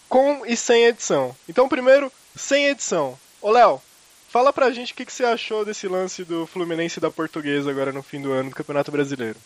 com 0.09 0.45
e 0.47 0.57
sem 0.57 0.85
edição. 0.85 1.35
Então, 1.49 1.69
primeiro, 1.69 2.13
sem 2.35 2.67
edição. 2.67 3.19
Ô, 3.41 3.51
Léo, 3.51 3.81
fala 4.29 4.53
pra 4.53 4.71
gente 4.71 4.93
o 4.93 4.97
que, 4.97 5.07
que 5.07 5.13
você 5.13 5.25
achou 5.25 5.65
desse 5.65 5.89
lance 5.89 6.25
do 6.25 6.47
Fluminense 6.47 6.99
e 6.99 7.03
da 7.03 7.11
Portuguesa 7.11 7.71
agora 7.71 7.93
no 7.93 8.03
fim 8.03 8.21
do 8.21 8.33
ano 8.33 8.51
do 8.51 8.57
Campeonato 8.57 8.91
Brasileiro. 8.91 9.39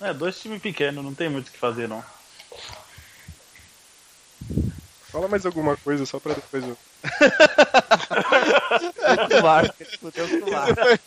É, 0.00 0.14
dois 0.14 0.40
times 0.40 0.62
pequenos, 0.62 1.04
não 1.04 1.14
tem 1.14 1.28
muito 1.28 1.48
o 1.48 1.50
que 1.50 1.58
fazer, 1.58 1.88
não. 1.88 2.02
Fala 5.10 5.28
mais 5.28 5.44
alguma 5.44 5.76
coisa 5.76 6.06
só 6.06 6.20
pra 6.20 6.34
depois 6.34 6.64
eu. 6.64 6.78
Com 9.28 9.38
o 9.38 9.42
VAR. 9.42 9.74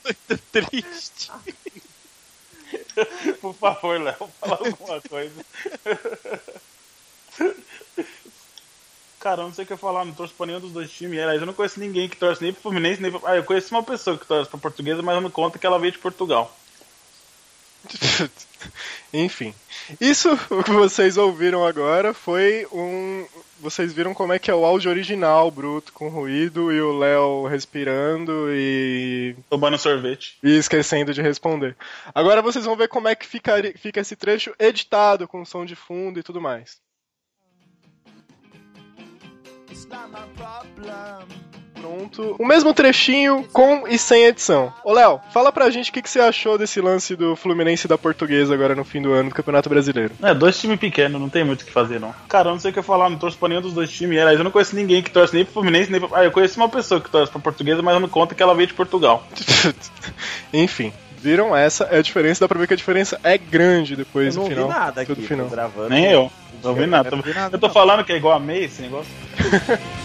Muito 0.04 0.44
triste. 0.52 1.32
Por 3.40 3.56
favor, 3.56 4.00
Léo, 4.02 4.30
fala 4.40 4.58
alguma 4.58 5.02
coisa. 5.02 5.46
Cara, 9.24 9.40
eu 9.40 9.46
não 9.46 9.54
sei 9.54 9.64
o 9.64 9.68
que 9.68 9.72
eu 9.72 9.78
falar, 9.78 10.04
não 10.04 10.14
torço 10.14 10.34
pra 10.34 10.46
nenhum 10.46 10.60
dos 10.60 10.74
dois 10.74 10.92
times. 10.92 11.18
Aliás, 11.18 11.40
eu 11.40 11.48
não 11.48 11.54
conheço 11.54 11.80
ninguém 11.80 12.10
que 12.10 12.18
torce 12.18 12.44
nem 12.44 12.52
pro 12.52 12.64
Fluminense, 12.64 13.02
nem 13.02 13.10
pro... 13.10 13.26
Ah, 13.26 13.38
eu 13.38 13.44
conheço 13.46 13.74
uma 13.74 13.82
pessoa 13.82 14.18
que 14.18 14.28
torce 14.28 14.50
pra 14.50 14.60
Portuguesa, 14.60 15.02
mas 15.02 15.16
não 15.16 15.22
me 15.22 15.30
conta 15.30 15.58
que 15.58 15.66
ela 15.66 15.80
veio 15.80 15.94
de 15.94 15.98
Portugal. 16.00 16.54
Enfim. 19.14 19.56
Isso 20.02 20.30
que 20.66 20.72
vocês 20.72 21.16
ouviram 21.16 21.66
agora 21.66 22.14
foi 22.14 22.68
um. 22.70 23.26
Vocês 23.62 23.94
viram 23.94 24.14
como 24.14 24.34
é 24.34 24.40
que 24.40 24.52
é 24.52 24.54
o 24.54 24.66
áudio 24.66 24.92
original, 24.92 25.50
bruto, 25.50 25.94
com 25.94 26.10
ruído, 26.10 26.70
e 26.70 26.82
o 26.82 26.98
Léo 26.98 27.48
respirando 27.48 28.48
e. 28.52 29.38
Tomando 29.50 29.78
sorvete. 29.78 30.38
e 30.44 30.58
esquecendo 30.58 31.14
de 31.14 31.22
responder. 31.22 31.78
Agora 32.14 32.42
vocês 32.42 32.66
vão 32.66 32.76
ver 32.76 32.90
como 32.90 33.08
é 33.08 33.16
que 33.16 33.26
fica, 33.26 33.54
fica 33.78 34.02
esse 34.02 34.18
trecho 34.18 34.54
editado, 34.60 35.30
com 35.30 35.46
som 35.46 35.66
de 35.66 35.78
fundo 35.78 36.20
e 36.20 36.24
tudo 36.24 36.42
mais. 36.42 36.84
Pronto. 41.84 42.36
O 42.40 42.46
mesmo 42.46 42.74
trechinho 42.74 43.46
com 43.52 43.86
e 43.88 43.98
sem 43.98 44.24
edição. 44.24 44.74
Ô 44.86 44.94
Léo, 44.94 45.20
fala 45.34 45.52
pra 45.52 45.70
gente 45.70 45.90
o 45.90 45.94
que, 45.94 46.02
que 46.02 46.10
você 46.10 46.22
achou 46.22 46.58
desse 46.58 46.80
lance 46.80 47.14
do 47.14 47.36
Fluminense 47.36 47.86
e 47.86 47.90
da 47.90 47.98
Portuguesa 47.98 48.54
agora 48.54 48.74
no 48.74 48.86
fim 48.86 49.02
do 49.02 49.12
ano 49.12 49.30
do 49.30 49.36
Campeonato 49.36 49.68
Brasileiro. 49.68 50.14
É, 50.22 50.34
dois 50.34 50.58
times 50.58 50.80
pequenos, 50.80 51.20
não 51.20 51.28
tem 51.28 51.44
muito 51.44 51.64
o 51.64 51.66
que 51.66 51.72
fazer, 51.74 52.00
não. 52.00 52.16
Cara, 52.30 52.48
eu 52.50 52.54
não 52.54 52.60
sei 52.60 52.72
o 52.72 52.74
que 52.74 52.80
eu 52.80 52.84
falar, 52.84 53.10
não 53.10 53.18
torço 53.18 53.38
pra 53.38 53.50
nenhum 53.50 53.62
dos 53.62 53.74
dois 53.74 53.92
times. 53.92 54.18
Aliás, 54.18 54.38
eu 54.38 54.46
não 54.46 54.52
conheço 54.52 54.76
ninguém 54.78 55.04
que 55.04 55.12
torce 55.12 55.36
nem 55.36 55.44
pro 55.44 55.56
Fluminense, 55.56 55.92
nem 55.92 56.00
pro... 56.00 56.16
Ah, 56.16 56.24
eu 56.24 56.32
conheço 56.32 56.58
uma 56.58 56.70
pessoa 56.70 57.02
que 57.02 57.10
torce 57.10 57.30
pra 57.30 57.42
Portuguesa, 57.42 57.82
mas 57.82 57.94
não 57.94 58.02
me 58.02 58.08
conta 58.08 58.34
que 58.34 58.42
ela 58.42 58.56
veio 58.56 58.68
de 58.68 58.74
Portugal. 58.74 59.28
Enfim. 60.54 60.94
Viram 61.24 61.56
essa? 61.56 61.86
É 61.86 62.00
a 62.00 62.02
diferença, 62.02 62.42
dá 62.42 62.48
pra 62.50 62.60
ver 62.60 62.68
que 62.68 62.74
a 62.74 62.78
diferença 62.78 63.18
é 63.24 63.38
grande 63.38 63.96
depois 63.96 64.36
Eu 64.36 64.42
não 64.42 64.50
do 64.50 64.54
final. 64.56 64.68
vi 64.68 64.74
nada 64.74 65.02
aqui, 65.02 65.16
do 65.16 65.22
final. 65.22 65.46
tô 65.48 65.52
gravando. 65.56 65.90
Nem 65.90 66.12
eu. 66.12 66.30
Não 66.62 66.74
vi 66.76 66.86
nada. 66.86 67.08
Eu 67.10 67.16
não 67.16 67.24
vi 67.24 67.34
nada, 67.34 67.56
Eu 67.56 67.60
tô 67.60 67.68
não. 67.68 67.74
falando 67.74 68.04
que 68.04 68.12
é 68.12 68.18
igual 68.18 68.36
a 68.36 68.40
May 68.40 68.66
esse 68.66 68.82
negócio. 68.82 69.10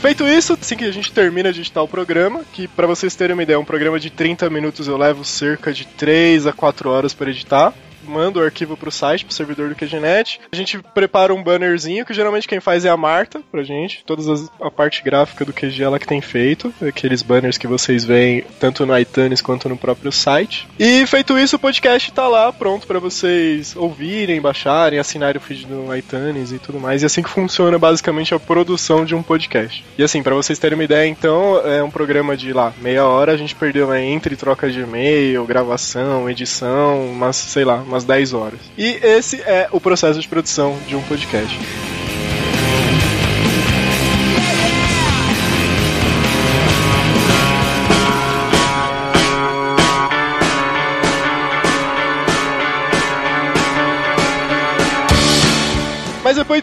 Feito 0.00 0.26
isso, 0.28 0.58
assim 0.60 0.76
que 0.76 0.84
a 0.84 0.92
gente 0.92 1.10
termina 1.12 1.50
de 1.52 1.60
editar 1.60 1.80
o 1.82 1.88
programa, 1.88 2.42
que 2.52 2.68
pra 2.68 2.86
vocês 2.86 3.14
terem 3.16 3.32
uma 3.32 3.42
ideia, 3.42 3.58
um 3.58 3.64
programa 3.64 3.98
de 3.98 4.10
30 4.10 4.50
minutos 4.50 4.86
eu 4.86 4.98
levo 4.98 5.24
cerca 5.24 5.72
de 5.72 5.86
3 5.86 6.46
a 6.46 6.52
4 6.52 6.90
horas 6.90 7.14
para 7.14 7.30
editar. 7.30 7.72
Mando 8.06 8.40
o 8.40 8.42
arquivo 8.42 8.76
pro 8.76 8.90
site, 8.90 9.24
pro 9.24 9.34
servidor 9.34 9.68
do 9.68 9.74
QGNet. 9.74 10.40
A 10.52 10.56
gente 10.56 10.78
prepara 10.94 11.34
um 11.34 11.42
bannerzinho, 11.42 12.04
que 12.04 12.14
geralmente 12.14 12.48
quem 12.48 12.60
faz 12.60 12.84
é 12.84 12.90
a 12.90 12.96
Marta 12.96 13.40
pra 13.50 13.62
gente. 13.62 14.02
Todas 14.06 14.28
as, 14.28 14.50
a 14.60 14.70
parte 14.70 15.02
gráfica 15.02 15.44
do 15.44 15.52
QG 15.52 15.82
ela 15.82 15.98
que 15.98 16.06
tem 16.06 16.20
feito. 16.20 16.72
Aqueles 16.86 17.22
banners 17.22 17.58
que 17.58 17.66
vocês 17.66 18.04
veem 18.04 18.44
tanto 18.60 18.86
no 18.86 18.98
iTunes 18.98 19.40
quanto 19.40 19.68
no 19.68 19.76
próprio 19.76 20.12
site. 20.12 20.68
E 20.78 21.06
feito 21.06 21.38
isso, 21.38 21.56
o 21.56 21.58
podcast 21.58 22.12
tá 22.12 22.26
lá 22.28 22.52
pronto 22.52 22.86
pra 22.86 22.98
vocês 22.98 23.74
ouvirem, 23.76 24.40
baixarem, 24.40 24.98
assinarem 24.98 25.40
o 25.40 25.44
feed 25.44 25.66
no 25.66 25.94
iTunes 25.96 26.52
e 26.52 26.58
tudo 26.58 26.80
mais. 26.80 27.02
E 27.02 27.06
assim 27.06 27.22
que 27.22 27.30
funciona 27.30 27.78
basicamente 27.78 28.34
a 28.34 28.40
produção 28.40 29.04
de 29.04 29.14
um 29.14 29.22
podcast. 29.22 29.84
E 29.98 30.02
assim, 30.02 30.22
pra 30.22 30.34
vocês 30.34 30.58
terem 30.58 30.76
uma 30.78 30.84
ideia, 30.84 31.08
então, 31.08 31.60
é 31.66 31.82
um 31.82 31.90
programa 31.90 32.36
de 32.36 32.52
lá, 32.52 32.72
meia 32.80 33.06
hora, 33.06 33.32
a 33.32 33.36
gente 33.36 33.54
perdeu 33.54 33.88
né, 33.88 34.04
entre 34.04 34.36
troca 34.36 34.70
de 34.70 34.80
e-mail, 34.80 35.44
gravação, 35.44 36.28
edição, 36.28 37.06
umas, 37.06 37.36
sei 37.36 37.64
lá, 37.64 37.76
umas 37.94 38.04
10 38.04 38.32
horas. 38.34 38.60
E 38.76 38.98
esse 39.02 39.40
é 39.42 39.68
o 39.70 39.80
processo 39.80 40.20
de 40.20 40.26
produção 40.26 40.76
de 40.86 40.96
um 40.96 41.02
podcast. 41.02 41.58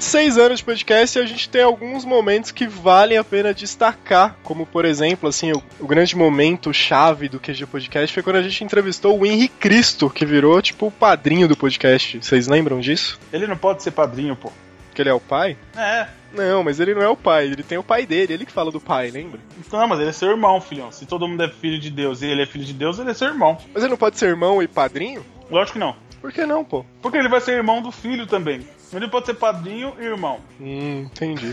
Mas 0.01 0.05
depois 0.05 0.05
de 0.05 0.05
seis 0.05 0.37
anos 0.37 0.59
de 0.59 0.65
podcast, 0.65 1.19
a 1.19 1.25
gente 1.25 1.47
tem 1.47 1.61
alguns 1.61 2.03
momentos 2.03 2.51
que 2.51 2.65
valem 2.67 3.17
a 3.17 3.23
pena 3.23 3.53
destacar. 3.53 4.35
Como, 4.43 4.65
por 4.65 4.83
exemplo, 4.83 5.29
assim, 5.29 5.51
o, 5.51 5.61
o 5.79 5.85
grande 5.85 6.15
momento 6.15 6.73
chave 6.73 7.29
do 7.29 7.39
QG 7.39 7.67
Podcast 7.67 8.13
foi 8.13 8.23
quando 8.23 8.37
a 8.37 8.41
gente 8.41 8.63
entrevistou 8.63 9.19
o 9.19 9.25
Henry 9.25 9.47
Cristo, 9.47 10.09
que 10.09 10.25
virou, 10.25 10.59
tipo, 10.61 10.87
o 10.87 10.91
padrinho 10.91 11.47
do 11.47 11.55
podcast. 11.55 12.17
Vocês 12.17 12.47
lembram 12.47 12.79
disso? 12.79 13.19
Ele 13.31 13.45
não 13.45 13.55
pode 13.55 13.83
ser 13.83 13.91
padrinho, 13.91 14.35
pô. 14.35 14.51
Que 14.93 15.03
ele 15.03 15.09
é 15.09 15.13
o 15.13 15.19
pai? 15.19 15.55
É. 15.77 16.07
Não, 16.33 16.63
mas 16.63 16.79
ele 16.79 16.95
não 16.95 17.01
é 17.01 17.09
o 17.09 17.15
pai, 17.15 17.45
ele 17.45 17.63
tem 17.63 17.77
o 17.77 17.83
pai 17.83 18.05
dele, 18.05 18.33
ele 18.33 18.45
que 18.45 18.51
fala 18.51 18.71
do 18.71 18.79
pai, 18.79 19.11
lembra? 19.11 19.39
Não, 19.71 19.87
mas 19.87 19.99
ele 19.99 20.09
é 20.09 20.13
seu 20.13 20.29
irmão, 20.29 20.59
filhão. 20.61 20.91
Se 20.91 21.05
todo 21.05 21.27
mundo 21.27 21.43
é 21.43 21.49
filho 21.49 21.79
de 21.79 21.89
Deus 21.89 22.21
e 22.21 22.25
ele 22.25 22.41
é 22.41 22.45
filho 22.45 22.65
de 22.65 22.73
Deus, 22.73 22.97
ele 22.99 23.11
é 23.11 23.13
seu 23.13 23.27
irmão. 23.27 23.57
Mas 23.73 23.83
ele 23.83 23.91
não 23.91 23.97
pode 23.97 24.17
ser 24.17 24.27
irmão 24.27 24.63
e 24.63 24.67
padrinho? 24.67 25.25
Lógico 25.49 25.73
que 25.73 25.79
não. 25.79 25.95
Por 26.21 26.31
que 26.31 26.45
não, 26.45 26.63
pô? 26.63 26.85
Porque 27.01 27.17
ele 27.17 27.27
vai 27.29 27.41
ser 27.41 27.53
irmão 27.53 27.81
do 27.81 27.91
filho 27.91 28.25
também. 28.27 28.65
Ele 28.93 29.07
pode 29.07 29.25
ser 29.25 29.35
padrinho 29.35 29.93
e 29.99 30.03
irmão. 30.03 30.39
Hum, 30.59 31.01
entendi. 31.05 31.49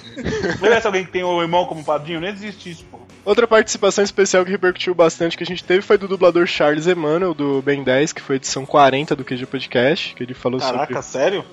Conhece 0.58 0.86
alguém 0.86 1.04
que 1.04 1.12
tem 1.12 1.22
o 1.22 1.40
irmão 1.40 1.64
como 1.66 1.84
padrinho? 1.84 2.20
Nem 2.20 2.30
existe 2.30 2.70
isso, 2.70 2.84
pô. 2.90 2.98
Outra 3.24 3.46
participação 3.46 4.02
especial 4.02 4.44
que 4.44 4.50
repercutiu 4.50 4.94
bastante 4.94 5.36
que 5.36 5.44
a 5.44 5.46
gente 5.46 5.62
teve 5.62 5.80
foi 5.80 5.96
do 5.96 6.08
dublador 6.08 6.46
Charles 6.46 6.88
Emanuel, 6.88 7.34
do 7.34 7.62
Ben 7.62 7.84
10, 7.84 8.12
que 8.12 8.20
foi 8.20 8.36
edição 8.36 8.66
40 8.66 9.14
do 9.14 9.24
QG 9.24 9.46
Podcast, 9.46 10.14
que 10.14 10.24
ele 10.24 10.34
falou 10.34 10.58
Caraca, 10.58 10.86
sobre... 10.86 11.02
sério? 11.02 11.44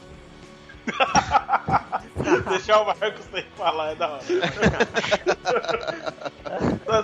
Deixar 2.50 2.81
o 2.81 2.86
Marcos 2.86 3.25
sem 3.31 3.43
falar 3.58 3.91
é 3.91 3.96
da 3.96 4.08
hora. 4.10 4.22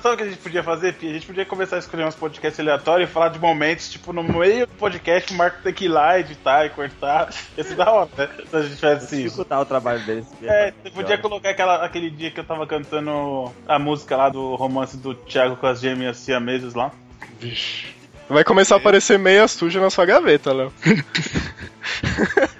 Sabe- 0.01 0.13
o 0.13 0.17
que 0.17 0.23
a 0.23 0.27
gente 0.27 0.37
podia 0.39 0.63
fazer, 0.63 0.93
Pia? 0.93 1.09
A 1.09 1.13
gente 1.13 1.27
podia 1.27 1.45
começar 1.45 1.75
a 1.77 1.79
escolher 1.79 2.05
uns 2.05 2.15
podcasts 2.15 2.59
aleatórios 2.59 3.09
e 3.09 3.13
falar 3.13 3.29
de 3.29 3.39
momentos, 3.39 3.89
tipo, 3.89 4.11
no 4.11 4.23
meio 4.23 4.67
do 4.67 4.73
podcast, 4.73 5.31
o 5.33 5.37
Marco 5.37 5.61
tem 5.63 5.73
que 5.73 5.85
ir 5.85 5.89
lá, 5.89 6.19
editar 6.19 6.65
e 6.65 6.69
cortar. 6.69 7.29
Ia 7.57 7.63
ser 7.63 7.75
da 7.75 7.91
hora, 7.91 8.09
né? 8.17 8.29
Se 8.49 8.55
a 8.55 8.61
gente 8.61 8.75
fizesse 8.75 9.05
isso. 9.05 9.15
Dificultar 9.23 9.61
o 9.61 9.65
trabalho 9.65 10.05
deles. 10.05 10.27
É, 10.43 10.73
você 10.83 10.89
podia 10.91 11.17
colocar 11.17 11.49
aquela, 11.49 11.83
aquele 11.85 12.09
dia 12.09 12.31
que 12.31 12.39
eu 12.39 12.43
tava 12.43 12.65
cantando 12.67 13.51
a 13.67 13.79
música 13.79 14.15
lá 14.17 14.29
do 14.29 14.55
romance 14.55 14.97
do 14.97 15.13
Thiago 15.15 15.55
com 15.55 15.67
as 15.67 15.79
gêmeas 15.79 16.17
siameses 16.17 16.73
lá. 16.73 16.91
Vixe. 17.39 17.87
Vai 18.27 18.43
começar 18.43 18.75
a 18.75 18.77
aparecer 18.79 19.19
meia 19.19 19.47
suja 19.47 19.79
na 19.79 19.89
sua 19.91 20.05
gaveta, 20.05 20.51
Léo. 20.51 20.73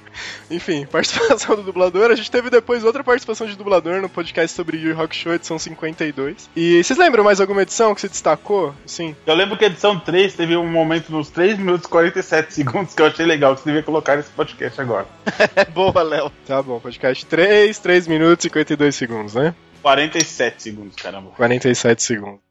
Enfim, 0.50 0.86
participação 0.92 1.56
do 1.56 1.64
dublador. 1.64 2.12
A 2.12 2.16
gente 2.16 2.32
teve 2.32 2.50
depois 2.50 2.84
outra 2.84 3.04
participação 3.04 3.48
de 3.48 3.56
dublador 3.56 4.02
no 4.02 4.10
podcast 4.10 4.56
sobre 4.56 4.78
Yu 4.78 4.96
Rock 4.96 5.16
Show, 5.16 5.34
edição 5.34 5.58
52. 5.58 6.50
E 6.56 6.84
vocês 6.84 6.98
lembram 6.98 7.24
mais 7.24 7.42
alguma 7.42 7.62
edição 7.62 7.94
que 7.96 8.02
se 8.02 8.10
destacou? 8.10 8.74
Sim. 8.86 9.16
Eu 9.25 9.36
lembro 9.36 9.58
que 9.58 9.66
a 9.66 9.68
edição 9.68 10.00
3 10.00 10.34
teve 10.34 10.56
um 10.56 10.68
momento 10.68 11.12
nos 11.12 11.30
3 11.30 11.58
minutos 11.58 11.88
e 11.88 11.90
47 11.90 12.54
segundos 12.54 12.94
que 12.94 13.02
eu 13.02 13.08
achei 13.08 13.25
legal, 13.25 13.56
que 13.56 13.62
você 13.62 13.70
devia 13.70 13.84
colocar 13.84 14.16
nesse 14.16 14.30
podcast 14.32 14.80
agora. 14.80 15.08
É 15.56 15.66
boa, 15.66 16.02
Léo. 16.02 16.32
Tá 16.46 16.62
bom, 16.62 16.80
podcast 16.80 17.25
3, 17.25 17.78
3 17.80 18.08
minutos 18.08 18.46
e 18.46 18.50
52 18.50 18.96
segundos, 18.96 19.36
né? 19.36 19.54
47 19.82 20.64
segundos, 20.64 20.96
caramba. 20.96 21.32
47 21.32 22.02
segundos. 22.02 22.45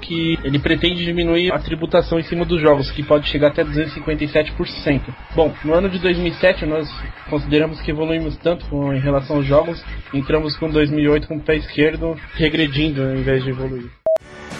Que 0.00 0.38
ele 0.44 0.58
pretende 0.58 1.04
diminuir 1.04 1.52
a 1.52 1.58
tributação 1.58 2.18
em 2.18 2.22
cima 2.22 2.44
dos 2.44 2.60
jogos, 2.60 2.90
que 2.90 3.02
pode 3.02 3.28
chegar 3.28 3.48
até 3.48 3.64
257%. 3.64 5.00
Bom, 5.34 5.52
no 5.64 5.74
ano 5.74 5.88
de 5.88 5.98
2007 5.98 6.66
nós 6.66 6.88
consideramos 7.28 7.80
que 7.80 7.90
evoluímos 7.90 8.36
tanto 8.36 8.66
em 8.92 9.00
relação 9.00 9.36
aos 9.36 9.46
jogos, 9.46 9.84
entramos 10.12 10.56
com 10.56 10.70
2008 10.70 11.28
com 11.28 11.36
o 11.36 11.40
pé 11.40 11.56
esquerdo 11.56 12.16
regredindo 12.34 13.02
ao 13.02 13.14
invés 13.14 13.42
de 13.42 13.50
evoluir. 13.50 14.03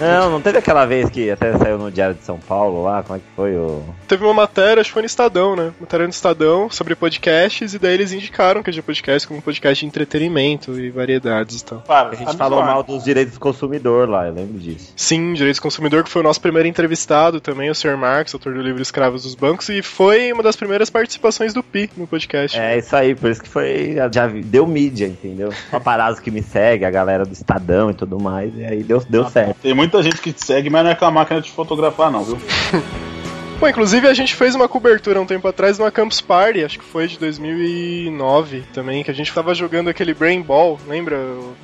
Não, 0.00 0.30
não 0.30 0.40
teve 0.40 0.58
aquela 0.58 0.84
vez 0.84 1.08
que 1.10 1.30
até 1.30 1.56
saiu 1.56 1.78
no 1.78 1.90
Diário 1.90 2.14
de 2.14 2.24
São 2.24 2.38
Paulo 2.38 2.82
lá? 2.84 3.02
Como 3.02 3.16
é 3.16 3.20
que 3.20 3.26
foi 3.34 3.56
o. 3.56 3.82
Teve 4.06 4.24
uma 4.24 4.34
matéria, 4.34 4.80
acho 4.80 4.90
que 4.90 4.94
foi 4.94 5.02
no 5.02 5.06
Estadão, 5.06 5.56
né? 5.56 5.72
Matéria 5.80 6.06
no 6.06 6.10
Estadão 6.10 6.70
sobre 6.70 6.94
podcasts, 6.94 7.74
e 7.74 7.78
daí 7.78 7.94
eles 7.94 8.12
indicaram 8.12 8.62
que 8.62 8.70
a 8.70 8.72
podcast 8.82 9.26
como 9.26 9.38
um 9.38 9.42
podcast 9.42 9.80
de 9.80 9.86
entretenimento 9.86 10.78
e 10.78 10.90
variedades 10.90 11.60
e 11.60 11.64
tal. 11.64 11.80
Para, 11.80 12.10
A 12.10 12.14
gente 12.14 12.26
tá 12.26 12.34
falou 12.34 12.62
mal 12.62 12.82
dos 12.82 13.04
direitos 13.04 13.34
do 13.34 13.40
consumidor 13.40 14.08
lá, 14.08 14.26
eu 14.26 14.34
lembro 14.34 14.58
disso. 14.58 14.92
Sim, 14.96 15.32
Direitos 15.32 15.58
do 15.58 15.62
Consumidor, 15.62 16.04
que 16.04 16.10
foi 16.10 16.20
o 16.20 16.22
nosso 16.22 16.40
primeiro 16.40 16.68
entrevistado 16.68 17.40
também, 17.40 17.70
o 17.70 17.74
Sr. 17.74 17.96
Marcos, 17.96 18.34
autor 18.34 18.54
do 18.54 18.60
livro 18.60 18.82
Escravos 18.82 19.22
dos 19.22 19.34
Bancos, 19.34 19.68
e 19.68 19.82
foi 19.82 20.32
uma 20.32 20.42
das 20.42 20.56
primeiras 20.56 20.90
participações 20.90 21.54
do 21.54 21.62
Pi 21.62 21.90
no 21.96 22.06
podcast. 22.06 22.58
É 22.58 22.78
isso 22.78 22.94
aí, 22.94 23.14
por 23.14 23.30
isso 23.30 23.42
que 23.42 23.48
foi. 23.48 23.96
Já 24.12 24.26
deu 24.26 24.66
mídia, 24.66 25.06
entendeu? 25.06 25.50
Paparazzo 25.70 26.20
que 26.20 26.30
me 26.30 26.42
segue, 26.42 26.84
a 26.84 26.90
galera 26.90 27.24
do 27.24 27.32
Estadão 27.32 27.90
e 27.90 27.94
tudo 27.94 28.20
mais, 28.20 28.56
e 28.56 28.64
aí 28.64 28.82
deu, 28.82 29.02
deu 29.08 29.28
certo. 29.28 29.56
Tem 29.62 29.74
muita 29.84 30.02
gente 30.02 30.20
que 30.20 30.32
te 30.32 30.44
segue, 30.44 30.70
mas 30.70 30.82
não 30.82 30.90
é 30.90 30.94
com 30.94 31.04
a 31.04 31.10
máquina 31.10 31.40
de 31.40 31.50
fotografar, 31.50 32.10
não, 32.10 32.24
viu? 32.24 32.38
Pô, 33.58 33.68
inclusive 33.68 34.06
a 34.08 34.12
gente 34.14 34.34
fez 34.34 34.54
uma 34.54 34.68
cobertura 34.68 35.20
um 35.20 35.24
tempo 35.26 35.46
atrás 35.48 35.78
numa 35.78 35.90
Campus 35.90 36.20
Party, 36.20 36.64
acho 36.64 36.78
que 36.78 36.84
foi 36.84 37.06
de 37.06 37.18
2009 37.18 38.62
também, 38.74 39.02
que 39.02 39.10
a 39.10 39.14
gente 39.14 39.32
tava 39.32 39.54
jogando 39.54 39.88
aquele 39.88 40.12
Brain 40.12 40.42
Ball, 40.42 40.78
lembra, 40.86 41.16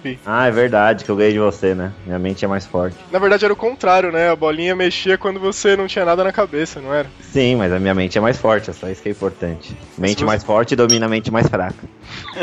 Pi? 0.02 0.18
Ah, 0.24 0.46
é 0.46 0.50
verdade, 0.50 1.04
que 1.04 1.10
eu 1.10 1.16
ganhei 1.16 1.32
de 1.32 1.38
você, 1.38 1.74
né? 1.74 1.92
Minha 2.06 2.18
mente 2.18 2.44
é 2.44 2.48
mais 2.48 2.64
forte. 2.64 2.96
Na 3.10 3.18
verdade 3.18 3.44
era 3.44 3.52
o 3.52 3.56
contrário, 3.56 4.10
né? 4.12 4.30
A 4.30 4.36
bolinha 4.36 4.74
mexia 4.74 5.18
quando 5.18 5.38
você 5.40 5.76
não 5.76 5.86
tinha 5.86 6.04
nada 6.04 6.24
na 6.24 6.32
cabeça, 6.32 6.80
não 6.80 6.94
era? 6.94 7.08
Sim, 7.20 7.56
mas 7.56 7.72
a 7.72 7.78
minha 7.78 7.94
mente 7.94 8.16
é 8.16 8.20
mais 8.20 8.38
forte, 8.38 8.70
é 8.70 8.72
só 8.72 8.88
isso 8.88 9.02
que 9.02 9.08
é 9.08 9.12
importante. 9.12 9.76
Mente 9.98 10.20
você- 10.20 10.24
mais 10.24 10.42
forte 10.44 10.74
domina 10.76 11.04
a 11.06 11.08
mente 11.08 11.30
mais 11.30 11.48
fraca. 11.48 11.84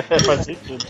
É, 0.10 0.20
faz 0.24 0.46
sentido. 0.46 0.86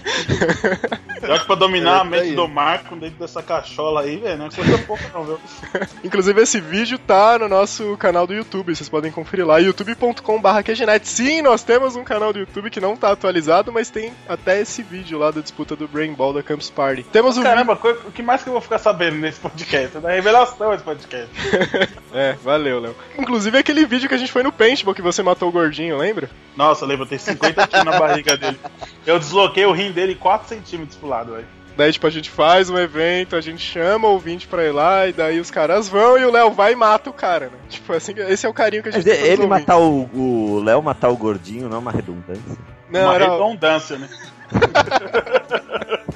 Acho 1.23 1.41
que 1.41 1.47
pra 1.47 1.55
dominar 1.55 1.97
É, 1.97 2.01
a 2.01 2.03
mente 2.03 2.29
tá 2.29 2.35
do 2.35 2.47
Marco 2.47 2.95
dentro 2.95 3.19
dessa 3.19 3.41
cachola 3.41 4.01
aí, 4.01 4.17
velho, 4.17 4.37
não 4.37 4.47
é 4.47 4.49
coisa 4.49 4.77
pouca 4.79 5.03
não, 5.13 5.23
viu? 5.23 5.39
Inclusive 6.03 6.41
esse 6.41 6.59
vídeo 6.59 6.97
tá 6.99 7.37
no 7.39 7.47
nosso 7.47 7.95
canal 7.97 8.25
do 8.27 8.33
YouTube, 8.33 8.46
vocês 8.49 8.89
podem 8.89 9.11
conferir 9.11 9.45
lá, 9.45 9.57
youtube.com.br 9.57 10.63
QGNet. 10.63 11.07
Sim, 11.07 11.41
nós 11.41 11.63
temos 11.63 11.95
um 11.95 12.03
canal 12.03 12.31
do 12.31 12.39
YouTube 12.39 12.69
que 12.69 12.79
não 12.79 12.95
tá 12.95 13.11
atualizado, 13.11 13.71
mas 13.71 13.89
tem 13.89 14.13
até 14.27 14.61
esse 14.61 14.81
vídeo 14.81 15.19
lá 15.19 15.31
da 15.31 15.41
disputa 15.41 15.75
do 15.75 15.87
Brain 15.87 16.13
Ball 16.13 16.33
da 16.33 16.41
Campus 16.41 16.69
Party. 16.69 17.03
Temos 17.03 17.37
o 17.37 17.43
Caramba, 17.43 17.79
o 18.05 18.11
que 18.11 18.23
mais 18.23 18.43
que 18.43 18.49
eu 18.49 18.53
vou 18.53 18.61
ficar 18.61 18.79
sabendo 18.79 19.17
nesse 19.17 19.39
podcast? 19.39 19.97
É 19.97 19.99
da 19.99 20.09
revelação 20.09 20.73
esse 20.73 20.83
podcast. 20.83 21.29
É, 22.13 22.33
valeu, 22.41 22.79
Léo. 22.79 22.95
Inclusive 23.19 23.57
aquele 23.57 23.85
vídeo 23.85 24.07
que 24.07 24.15
a 24.15 24.17
gente 24.17 24.31
foi 24.31 24.41
no 24.41 24.51
paintball 24.51 24.95
que 24.95 25.01
você 25.01 25.21
matou 25.21 25.49
o 25.49 25.51
gordinho, 25.51 25.97
lembra? 25.97 26.29
Nossa, 26.55 26.85
lembra, 26.85 27.05
tem 27.05 27.17
50 27.17 27.67
quilos 27.67 27.85
na 27.85 27.99
barriga 27.99 28.35
dele. 28.37 28.57
Eu 29.05 29.19
desloquei 29.19 29.65
o 29.65 29.71
rim 29.71 29.91
dele 29.91 30.15
4 30.15 30.47
centímetros 30.47 30.97
pro 30.97 31.09
lado, 31.09 31.33
velho. 31.33 31.56
Daí, 31.77 31.91
tipo, 31.93 32.07
a 32.07 32.09
gente 32.09 32.29
faz 32.29 32.69
um 32.69 32.77
evento, 32.77 33.35
a 33.35 33.41
gente 33.41 33.61
chama 33.61 34.07
o 34.07 34.11
ouvinte 34.13 34.47
pra 34.47 34.65
ir 34.65 34.71
lá, 34.71 35.07
e 35.07 35.13
daí 35.13 35.39
os 35.39 35.51
caras 35.51 35.87
vão 35.87 36.17
e 36.17 36.25
o 36.25 36.31
Léo 36.31 36.51
vai 36.51 36.73
e 36.73 36.75
mata 36.75 37.09
o 37.09 37.13
cara, 37.13 37.45
né? 37.45 37.57
Tipo, 37.69 37.93
assim, 37.93 38.13
esse 38.17 38.45
é 38.45 38.49
o 38.49 38.53
carinho 38.53 38.81
que 38.81 38.89
a 38.89 38.91
gente 38.91 39.07
ele 39.07 39.43
ouvintes. 39.43 39.47
matar 39.47 39.77
o 39.77 40.09
o 40.13 40.59
Léo 40.63 40.81
matar 40.81 41.09
o 41.09 41.15
gordinho 41.15 41.69
não 41.69 41.77
é 41.77 41.79
uma 41.79 41.91
redundância. 41.91 42.57
Não, 42.89 43.01
Uma 43.03 43.15
era... 43.15 43.29
redundância, 43.31 43.97
né? 43.97 44.09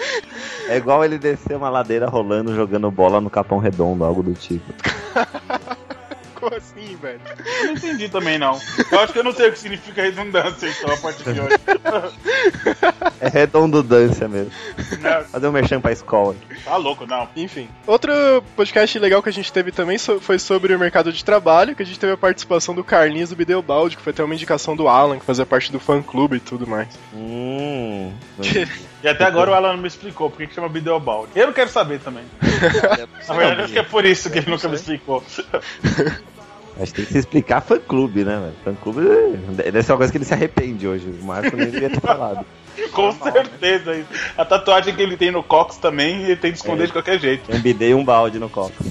É 0.67 0.77
igual 0.77 1.03
ele 1.03 1.17
descer 1.17 1.57
uma 1.57 1.69
ladeira 1.69 2.07
rolando, 2.07 2.55
jogando 2.55 2.89
bola 2.89 3.19
no 3.19 3.29
Capão 3.29 3.57
Redondo, 3.59 4.05
algo 4.05 4.23
do 4.23 4.33
tipo. 4.33 4.73
Velho? 7.01 7.19
Eu 7.59 7.65
não 7.65 7.73
entendi 7.73 8.09
também, 8.09 8.37
não. 8.37 8.59
Eu 8.91 8.99
acho 8.99 9.11
que 9.11 9.19
eu 9.19 9.23
não 9.23 9.33
sei 9.33 9.49
o 9.49 9.51
que 9.51 9.59
significa 9.59 10.03
redundância, 10.03 10.67
então, 10.67 10.93
a 10.93 10.97
partir 10.97 11.23
de 11.33 11.41
hoje. 11.41 11.57
É 13.19 13.27
redondância 13.29 14.27
mesmo. 14.27 14.51
Não, 14.99 15.23
Fazer 15.25 15.47
um 15.47 15.51
merchan 15.51 15.81
pra 15.81 15.91
escola. 15.91 16.35
tá 16.63 16.75
louco, 16.75 17.05
não. 17.05 17.27
Enfim. 17.35 17.67
Outro 17.87 18.11
podcast 18.55 18.97
legal 18.99 19.21
que 19.23 19.29
a 19.29 19.33
gente 19.33 19.51
teve 19.51 19.71
também 19.71 19.97
foi 19.97 20.37
sobre 20.39 20.73
o 20.73 20.79
mercado 20.79 21.11
de 21.11 21.23
trabalho, 21.23 21.75
que 21.75 21.83
a 21.83 21.85
gente 21.85 21.99
teve 21.99 22.13
a 22.13 22.17
participação 22.17 22.75
do 22.75 22.83
Carlinhos 22.83 23.29
do 23.29 23.35
Bideobaldi, 23.35 23.97
que 23.97 24.03
foi 24.03 24.11
até 24.11 24.23
uma 24.23 24.33
indicação 24.33 24.75
do 24.75 24.87
Alan, 24.87 25.19
que 25.19 25.25
fazia 25.25 25.45
parte 25.45 25.71
do 25.71 25.79
fã 25.79 26.01
clube 26.01 26.37
e 26.37 26.39
tudo 26.39 26.67
mais. 26.67 26.87
Hum. 27.13 28.11
E 29.03 29.07
até 29.07 29.23
agora 29.23 29.51
o 29.51 29.53
Alan 29.53 29.73
não 29.73 29.81
me 29.81 29.87
explicou 29.87 30.29
por 30.29 30.37
que 30.37 30.47
que 30.47 30.53
chama 30.53 30.69
Bideobaldi. 30.69 31.31
Eu 31.35 31.47
não 31.47 31.53
quero 31.53 31.69
saber 31.69 31.99
também. 31.99 32.23
Na 33.27 33.33
verdade, 33.35 33.61
acho 33.61 33.73
que 33.73 33.79
é 33.79 33.83
por 33.83 34.05
isso 34.05 34.29
que 34.29 34.39
ele 34.39 34.51
nunca 34.51 34.67
me 34.67 34.75
explicou. 34.75 35.23
Acho 36.79 36.93
que 36.93 36.97
tem 36.97 37.05
que 37.05 37.11
se 37.11 37.19
explicar 37.19 37.61
fã 37.61 37.79
clube, 37.79 38.23
né, 38.23 38.39
velho? 38.39 38.53
Fã 38.63 38.75
clube 38.75 39.01
deve 39.55 39.83
ser 39.83 39.91
uma 39.91 39.97
coisa 39.97 40.11
que 40.11 40.17
ele 40.17 40.25
se 40.25 40.33
arrepende 40.33 40.87
hoje. 40.87 41.09
O 41.21 41.25
Marco 41.25 41.55
nem 41.55 41.69
devia 41.69 41.89
ter 41.89 41.99
falado. 41.99 42.45
Com 42.93 43.11
certeza. 43.11 43.95
isso. 43.95 44.07
A 44.37 44.43
tatuagem 44.45 44.95
que 44.95 45.01
ele 45.01 45.15
tem 45.17 45.31
no 45.31 45.43
Cox 45.43 45.77
também, 45.77 46.23
ele 46.23 46.35
tem 46.35 46.51
de 46.51 46.57
esconder 46.57 46.83
É. 46.83 46.87
de 46.87 46.93
qualquer 46.93 47.19
jeito. 47.19 47.53
Um 47.53 47.59
bidê 47.59 47.89
e 47.89 47.93
um 47.93 48.03
balde 48.03 48.39
no 48.39 48.49
copo. 48.49 48.73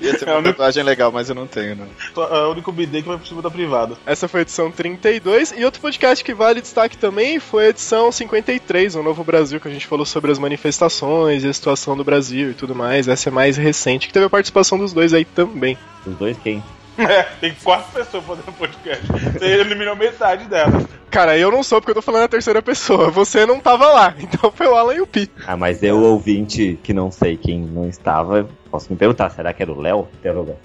Ia 0.00 0.18
ser 0.18 0.28
É, 0.28 0.32
uma 0.32 0.42
tatuagem 0.42 0.82
legal, 0.82 1.10
mas 1.10 1.28
eu 1.28 1.34
não 1.34 1.46
tenho, 1.46 1.76
não. 1.76 1.86
É 2.26 2.46
o 2.46 2.50
único 2.50 2.70
BD 2.70 3.02
que 3.02 3.08
vai 3.08 3.16
pro 3.16 3.26
cima 3.26 3.40
da 3.40 3.50
privada. 3.50 3.96
Essa 4.04 4.28
foi 4.28 4.40
a 4.40 4.42
edição 4.42 4.70
32. 4.70 5.52
E 5.56 5.64
outro 5.64 5.80
podcast 5.80 6.22
que 6.24 6.34
vale 6.34 6.60
destaque 6.60 6.98
também 6.98 7.40
foi 7.40 7.66
a 7.66 7.68
edição 7.70 8.12
53, 8.12 8.94
o 8.96 9.02
Novo 9.02 9.24
Brasil, 9.24 9.58
que 9.60 9.68
a 9.68 9.70
gente 9.70 9.86
falou 9.86 10.04
sobre 10.04 10.30
as 10.30 10.38
manifestações 10.38 11.44
e 11.44 11.48
a 11.48 11.52
situação 11.52 11.96
do 11.96 12.04
Brasil 12.04 12.50
e 12.50 12.54
tudo 12.54 12.74
mais. 12.74 13.08
Essa 13.08 13.30
é 13.30 13.32
mais 13.32 13.56
recente, 13.56 14.06
que 14.06 14.12
teve 14.12 14.26
a 14.26 14.30
participação 14.30 14.78
dos 14.78 14.92
dois 14.92 15.14
aí 15.14 15.24
também. 15.24 15.78
Os 16.06 16.14
dois 16.16 16.36
quem? 16.42 16.62
É, 16.98 17.24
tem 17.42 17.54
quatro 17.62 17.92
pessoas 17.92 18.24
fazendo 18.24 18.52
podcast. 18.56 19.04
Você 19.06 19.44
eliminou 19.44 19.94
metade 19.94 20.46
delas. 20.46 20.82
Cara, 21.16 21.38
eu 21.38 21.50
não 21.50 21.62
sou 21.62 21.80
porque 21.80 21.92
eu 21.92 21.94
tô 21.94 22.02
falando 22.02 22.24
a 22.24 22.28
terceira 22.28 22.60
pessoa. 22.60 23.08
Você 23.10 23.46
não 23.46 23.58
tava 23.58 23.86
lá, 23.86 24.14
então 24.20 24.52
foi 24.52 24.66
o 24.66 24.74
Alan 24.74 24.96
e 24.96 25.00
o 25.00 25.06
Pi. 25.06 25.30
Ah, 25.46 25.56
mas 25.56 25.82
eu, 25.82 25.98
ouvinte, 25.98 26.78
que 26.82 26.92
não 26.92 27.10
sei 27.10 27.38
quem 27.38 27.58
não 27.58 27.88
estava, 27.88 28.46
posso 28.70 28.92
me 28.92 28.98
perguntar, 28.98 29.30
será 29.30 29.50
que 29.54 29.62
era 29.62 29.72
o 29.72 29.80
Léo? 29.80 30.06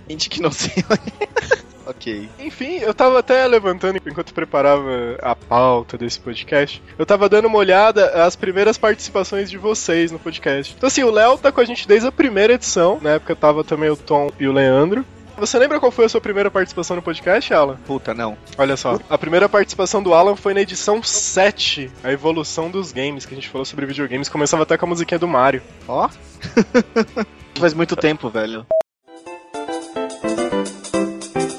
Gente 0.09 0.29
que 0.29 0.41
não 0.41 0.51
sei. 0.51 0.83
ok. 1.87 2.27
Enfim, 2.37 2.79
eu 2.79 2.93
tava 2.93 3.19
até 3.19 3.47
levantando 3.47 3.97
enquanto 4.05 4.33
preparava 4.33 5.15
a 5.21 5.33
pauta 5.37 5.97
desse 5.97 6.19
podcast. 6.19 6.83
Eu 6.99 7.05
tava 7.05 7.29
dando 7.29 7.45
uma 7.45 7.57
olhada 7.57 8.07
às 8.25 8.35
primeiras 8.35 8.77
participações 8.77 9.49
de 9.49 9.57
vocês 9.57 10.11
no 10.11 10.19
podcast. 10.19 10.75
Então, 10.77 10.87
assim, 10.87 11.03
o 11.03 11.11
Léo 11.11 11.37
tá 11.37 11.49
com 11.49 11.61
a 11.61 11.65
gente 11.65 11.87
desde 11.87 12.09
a 12.09 12.11
primeira 12.11 12.55
edição. 12.55 12.99
Na 13.01 13.11
época 13.11 13.37
tava 13.37 13.63
também 13.63 13.89
o 13.89 13.95
Tom 13.95 14.29
e 14.37 14.45
o 14.49 14.51
Leandro. 14.51 15.05
Você 15.37 15.57
lembra 15.57 15.79
qual 15.79 15.91
foi 15.91 16.05
a 16.05 16.09
sua 16.09 16.21
primeira 16.21 16.51
participação 16.51 16.95
no 16.95 17.01
podcast, 17.01 17.53
Alan? 17.53 17.77
Puta, 17.85 18.13
não. 18.13 18.37
Olha 18.57 18.77
só, 18.77 18.99
a 19.09 19.17
primeira 19.17 19.49
participação 19.49 20.03
do 20.03 20.13
Alan 20.13 20.35
foi 20.35 20.53
na 20.53 20.61
edição 20.61 21.01
7, 21.01 21.91
a 22.03 22.11
evolução 22.11 22.69
dos 22.69 22.91
games, 22.91 23.25
que 23.25 23.33
a 23.33 23.35
gente 23.35 23.49
falou 23.49 23.65
sobre 23.65 23.85
videogames. 23.85 24.29
Começava 24.29 24.63
até 24.63 24.77
com 24.77 24.85
a 24.85 24.89
musiquinha 24.89 25.19
do 25.19 25.27
Mario. 25.27 25.61
Ó. 25.87 26.09
Faz 27.55 27.73
muito 27.73 27.95
tempo, 27.95 28.29
velho. 28.29 28.65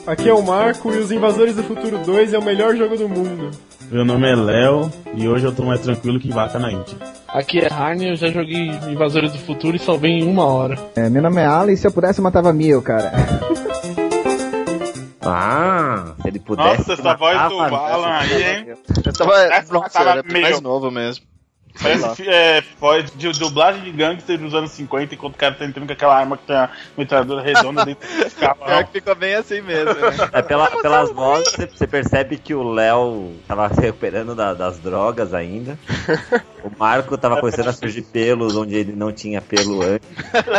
Aqui 0.07 0.29
é 0.29 0.35
o 0.35 0.43
Marco 0.43 0.93
e 0.93 0.99
os 0.99 1.13
Invasores 1.13 1.57
do 1.57 1.63
Futuro 1.63 1.99
2 1.99 2.35
é 2.35 2.39
o 2.39 2.43
melhor 2.43 2.75
jogo 2.77 2.97
do 2.97 3.09
mundo. 3.09 3.51
Meu 3.91 4.05
nome 4.05 4.31
é 4.31 4.35
Léo 4.35 4.91
e 5.15 5.29
hoje 5.29 5.45
eu 5.45 5.55
tô 5.55 5.65
mais 5.65 5.81
tranquilo 5.81 6.19
que 6.19 6.31
vaca 6.31 6.59
na 6.59 6.73
Índia. 6.73 6.97
Aqui 7.29 7.61
é 7.61 7.73
Harney, 7.73 8.11
eu 8.11 8.17
já 8.17 8.29
joguei 8.29 8.69
Invasores 8.89 9.33
do 9.33 9.39
Futuro 9.39 9.77
e 9.77 9.79
salvei 9.79 10.13
em 10.13 10.27
uma 10.27 10.45
hora. 10.45 10.79
É, 10.97 11.09
meu 11.09 11.23
nome 11.23 11.41
é 11.41 11.47
Alan 11.47 11.73
e 11.73 11.77
se 11.77 11.87
eu 11.87 11.93
pudesse 11.93 12.19
eu 12.19 12.25
matava 12.25 12.53
mil, 12.53 12.83
cara. 12.83 13.13
Ah, 15.25 16.15
se 16.21 16.29
ele 16.29 16.39
pudesse. 16.41 16.79
Nossa, 16.79 16.93
essa 16.95 17.15
voz 17.15 17.37
do 17.49 17.59
matava, 17.59 17.93
Alan 17.93 18.09
aí, 18.19 18.43
hein? 18.43 18.67
Eu 19.05 19.13
tava. 19.13 19.39
Essa 19.45 19.73
Nossa, 19.73 19.91
tava 19.91 20.11
era 20.11 20.23
meio- 20.23 20.43
mais 20.43 20.61
novo 20.61 20.91
mesmo. 20.91 21.25
Parece 21.81 22.29
é, 22.29 22.63
voz 22.79 23.11
de 23.17 23.33
dublagem 23.39 23.83
de 23.83 23.93
gangster 23.93 24.37
dos 24.37 24.53
anos 24.53 24.73
50, 24.73 25.15
enquanto 25.15 25.37
o 25.37 25.39
cara 25.39 25.55
tá 25.55 25.65
entrando 25.65 25.87
com 25.87 25.93
aquela 25.95 26.15
arma 26.19 26.37
que 26.37 26.47
tem 26.47 26.55
a 26.55 26.69
metralhadora 26.99 27.41
redonda 27.41 27.83
dentro 27.87 28.07
do 28.07 28.31
carro. 28.39 28.59
Pior 28.67 28.85
que 28.85 28.93
ficou 28.93 29.15
bem 29.15 29.35
assim 29.37 29.63
mesmo, 29.63 29.95
né? 29.95 30.01
É, 30.35 30.43
pela, 30.43 30.71
pelas 30.83 31.11
vozes, 31.11 31.51
você- 31.51 31.67
você 31.67 31.87
percebe 31.87 32.37
que 32.37 32.55
o 32.55 32.63
Léo 32.63 33.33
tava 33.49 33.73
se 33.73 33.81
recuperando 33.81 34.35
da- 34.35 34.53
das 34.53 34.79
drogas 34.81 35.33
ainda. 35.33 35.79
O 36.63 36.71
Marco 36.79 37.17
tava 37.17 37.41
começando 37.41 37.69
a 37.69 37.73
surgir 37.73 38.03
pelos 38.03 38.55
onde 38.55 38.75
ele 38.75 38.93
não 38.93 39.11
tinha 39.11 39.41
pelo 39.41 39.81
antes. 39.83 40.07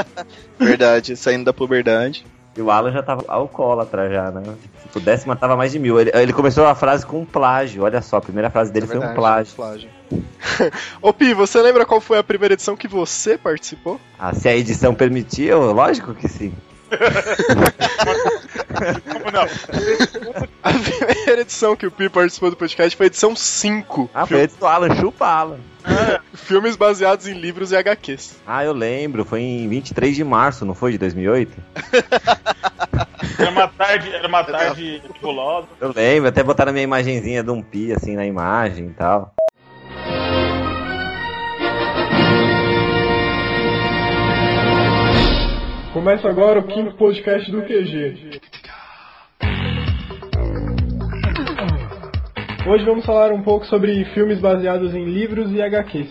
Verdade, 0.58 1.15
saindo 1.15 1.45
da 1.45 1.54
puberdade. 1.54 2.26
E 2.55 2.61
o 2.61 2.69
Alan 2.69 2.91
já 2.91 3.01
tava 3.01 3.23
alcoólatra 3.27 4.09
já, 4.11 4.29
né? 4.31 4.43
Se 4.83 4.87
pudesse, 4.89 5.27
matava 5.27 5.55
mais 5.57 5.71
de 5.71 5.79
mil. 5.79 5.99
Ele, 5.99 6.11
ele 6.13 6.31
começou 6.33 6.65
a 6.67 6.75
frase 6.75 7.03
com 7.05 7.21
um 7.21 7.25
plágio. 7.25 7.83
Olha 7.83 7.99
só, 8.01 8.17
a 8.17 8.21
primeira 8.21 8.49
frase 8.51 8.71
dele 8.71 8.85
É 8.85 8.87
foi 8.87 8.97
um 8.97 8.99
verdade, 8.99 9.15
plágio. 9.55 9.55
plágio. 9.55 9.89
Ô 11.01 11.11
Pi, 11.11 11.33
você 11.33 11.59
lembra 11.61 11.83
qual 11.85 11.99
foi 11.99 12.19
a 12.19 12.23
primeira 12.23 12.53
edição 12.53 12.75
que 12.77 12.87
você 12.87 13.37
participou? 13.39 13.99
Ah, 14.19 14.35
se 14.35 14.47
a 14.47 14.55
edição 14.55 14.93
permitia, 14.93 15.57
lógico 15.57 16.13
que 16.13 16.27
sim. 16.27 16.53
Não? 19.34 19.48
A 20.62 20.69
primeira 20.72 21.41
edição 21.41 21.76
que 21.76 21.88
o 21.88 21.91
Pi 21.91 22.08
participou 22.08 22.52
do 22.52 22.56
podcast 22.56 22.96
foi 22.96 23.08
a 23.08 23.08
edição 23.08 23.36
5. 23.36 24.10
Ah, 24.13 24.28
foi 24.28 24.43
antes 24.43 24.56
do 24.56 24.65
Alan, 24.67 24.96
chupa 24.96 25.26
Alan. 25.26 25.60
Filmes 26.34 26.76
baseados 26.76 27.28
em 27.28 27.34
livros 27.34 27.72
e 27.72 27.76
HQs. 27.76 28.39
Ah, 28.46 28.63
eu 28.63 28.72
lembro, 28.72 29.26
foi 29.26 29.41
em 29.41 29.67
23 29.67 30.15
de 30.15 30.24
março, 30.24 30.65
não 30.65 30.76
foi? 30.76 30.91
De 30.93 31.00
2008? 31.00 31.52
Era 33.39 33.50
uma 33.50 33.67
tarde, 33.67 34.13
era 34.13 34.28
uma 34.28 34.43
tarde 34.43 35.02
nebulosa. 35.12 35.67
Eu 35.82 35.91
lembro, 35.93 36.30
até 36.30 36.43
botaram 36.43 36.69
a 36.69 36.74
minha 36.74 36.84
imagenzinha 36.84 37.41
de 37.41 37.50
um 37.50 37.62
pi 37.62 37.91
assim 37.91 38.15
na 38.15 38.26
imagem 38.26 38.88
e 38.88 38.93
tal. 38.93 39.34
Começa 45.93 46.28
agora 46.28 46.60
o 46.60 46.67
quinto 46.67 46.96
podcast 46.96 47.52
do 47.52 47.62
QG. 47.63 48.41
Hoje 52.65 52.86
vamos 52.86 53.06
falar 53.06 53.34
um 53.34 53.41
pouco 53.41 53.65
sobre 53.65 54.06
filmes 54.13 54.39
baseados 54.39 54.95
em 54.95 55.04
livros 55.04 55.52
e 55.52 55.62
HQs. 55.62 56.10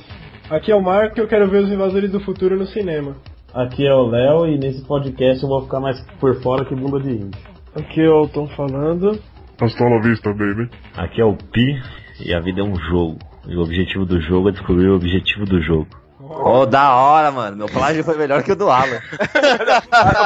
Aqui 0.50 0.70
é 0.70 0.76
o 0.76 0.82
Marco 0.82 1.18
e 1.18 1.22
eu 1.22 1.26
quero 1.26 1.48
ver 1.48 1.64
os 1.64 1.72
Invasores 1.72 2.12
do 2.12 2.20
Futuro 2.20 2.58
no 2.58 2.66
cinema. 2.66 3.16
Aqui 3.54 3.86
é 3.86 3.94
o 3.94 4.06
Léo 4.06 4.46
e 4.46 4.58
nesse 4.58 4.86
podcast 4.86 5.42
eu 5.42 5.48
vou 5.48 5.62
ficar 5.62 5.80
mais 5.80 5.98
por 6.20 6.42
fora 6.42 6.66
que 6.66 6.74
bunda 6.74 7.00
de 7.00 7.10
índio. 7.10 7.40
Aqui 7.74 8.02
é 8.02 8.10
o 8.10 8.28
Tom 8.28 8.46
falando. 8.48 9.18
Hasta 9.58 9.82
la 9.82 10.00
vista, 10.02 10.30
baby. 10.30 10.68
Aqui 10.94 11.22
é 11.22 11.24
o 11.24 11.34
Pi 11.34 11.80
e 12.20 12.34
a 12.34 12.40
vida 12.40 12.60
é 12.60 12.64
um 12.64 12.76
jogo. 12.76 13.18
E 13.48 13.56
o 13.56 13.62
objetivo 13.62 14.04
do 14.04 14.20
jogo 14.20 14.50
é 14.50 14.52
descobrir 14.52 14.88
o 14.88 14.96
objetivo 14.96 15.46
do 15.46 15.58
jogo. 15.62 16.01
Oh, 16.44 16.66
da 16.66 16.94
hora, 16.94 17.30
mano. 17.30 17.56
Meu 17.56 17.66
plágio 17.68 18.02
foi 18.04 18.16
melhor 18.16 18.42
que 18.42 18.52
o 18.52 18.56
do 18.56 18.70
Alan. 18.70 19.00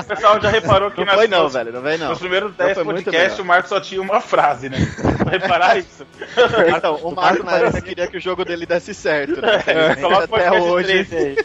o 0.00 0.04
pessoal 0.04 0.40
já 0.40 0.50
reparou 0.50 0.90
que 0.90 0.98
Não 0.98 1.06
nas- 1.06 1.14
foi 1.16 1.28
não, 1.28 1.48
velho, 1.48 1.72
não 1.72 1.80
vem 1.82 1.98
não. 1.98 2.08
Nos 2.10 2.18
primeiros 2.18 2.50
Não 2.50 2.56
10 2.66 2.74
foi 2.74 2.84
muito 2.84 3.04
podcasts, 3.04 3.38
o 3.38 3.44
Marco 3.44 3.68
só 3.68 3.80
tinha 3.80 4.00
uma 4.00 4.20
frase, 4.20 4.68
né? 4.68 4.78
Vai 5.24 5.38
reparar 5.38 5.76
isso? 5.78 6.06
Então, 6.76 6.96
o 7.02 7.14
Marco 7.14 7.42
na 7.44 7.56
época 7.58 7.80
queria 7.82 8.06
que 8.06 8.16
o 8.16 8.20
jogo 8.20 8.44
dele 8.44 8.66
desse 8.66 8.94
certo, 8.94 9.40
né? 9.40 9.62
É, 9.66 9.94
coloca 9.96 10.24
Até 10.24 10.52
hoje. 10.60 10.86
13 11.04 11.16
aí. 11.16 11.36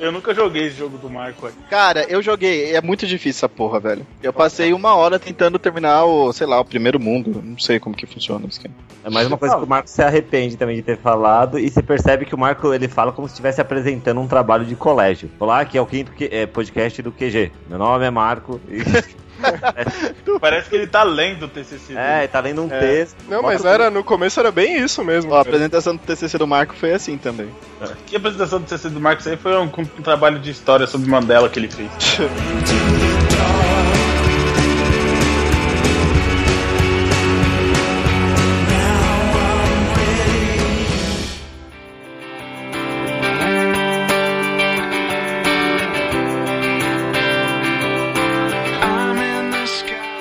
Eu 0.00 0.12
nunca 0.12 0.32
joguei 0.32 0.66
esse 0.68 0.76
jogo 0.76 0.96
do 0.96 1.10
Marco 1.10 1.46
aí. 1.46 1.52
Cara, 1.68 2.04
eu 2.08 2.22
joguei, 2.22 2.72
é 2.74 2.80
muito 2.80 3.04
difícil 3.04 3.38
essa 3.40 3.48
porra, 3.48 3.80
velho. 3.80 4.06
Eu 4.22 4.32
passei 4.32 4.72
uma 4.72 4.94
hora 4.94 5.18
tentando 5.18 5.58
terminar 5.58 6.04
o, 6.04 6.32
sei 6.32 6.46
lá, 6.46 6.60
o 6.60 6.64
primeiro 6.64 7.00
mundo. 7.00 7.42
Não 7.44 7.58
sei 7.58 7.80
como 7.80 7.96
que 7.96 8.06
funciona 8.06 8.46
isso 8.46 8.60
aqui. 8.60 8.70
É 9.04 9.10
mais 9.10 9.26
uma 9.26 9.38
coisa 9.38 9.56
que 9.56 9.64
o 9.64 9.66
Marco 9.66 9.88
se 9.88 10.02
arrepende 10.02 10.56
também 10.56 10.76
de 10.76 10.82
ter 10.82 10.98
falado 10.98 11.58
e 11.58 11.70
você 11.70 11.82
percebe 11.82 12.24
que 12.26 12.34
o 12.34 12.38
Marco 12.38 12.72
ele 12.74 12.88
fala 12.88 13.12
como 13.12 13.26
se 13.28 13.32
estivesse 13.34 13.60
apresentando 13.60 14.20
um 14.20 14.26
trabalho 14.26 14.64
de 14.64 14.74
colégio. 14.74 15.30
Olá, 15.38 15.60
aqui 15.60 15.78
é 15.78 15.80
o 15.80 15.86
quinto 15.86 16.12
que- 16.12 16.28
é, 16.30 16.46
podcast 16.46 17.00
do 17.00 17.12
QG. 17.12 17.52
Meu 17.68 17.78
nome 17.78 18.04
é 18.04 18.10
Marco. 18.10 18.60
E... 18.68 18.82
Parece 20.40 20.68
que 20.68 20.74
ele 20.74 20.88
tá 20.88 21.04
lendo 21.04 21.44
o 21.44 21.48
TCC. 21.48 21.94
é, 21.96 22.26
tá 22.26 22.40
lendo 22.40 22.62
um 22.64 22.72
É. 22.72 22.78
texto. 22.80 23.16
Não, 23.28 23.40
mas 23.40 23.64
era 23.64 23.88
no 23.88 24.02
começo 24.02 24.40
era 24.40 24.50
bem 24.50 24.78
isso 24.82 25.02
mesmo. 25.04 25.30
Ó, 25.32 25.38
a 25.38 25.42
apresentação 25.42 25.94
do 25.94 26.02
TCC 26.02 26.36
do 26.36 26.46
Marco 26.46 26.74
foi 26.74 26.92
assim 26.92 27.16
também. 27.16 27.48
Que 28.06 28.16
a 28.16 28.18
apresentação 28.18 28.58
do 28.58 28.64
TCC 28.66 28.90
do 28.90 29.00
Marco 29.00 29.26
aí 29.28 29.36
foi 29.36 29.56
um, 29.56 29.70
um 29.98 30.02
trabalho 30.02 30.40
de 30.40 30.50
história 30.50 30.86
sobre 30.88 31.08
Mandela 31.08 31.48
que 31.48 31.58
ele 31.58 31.68
fez. 31.68 31.88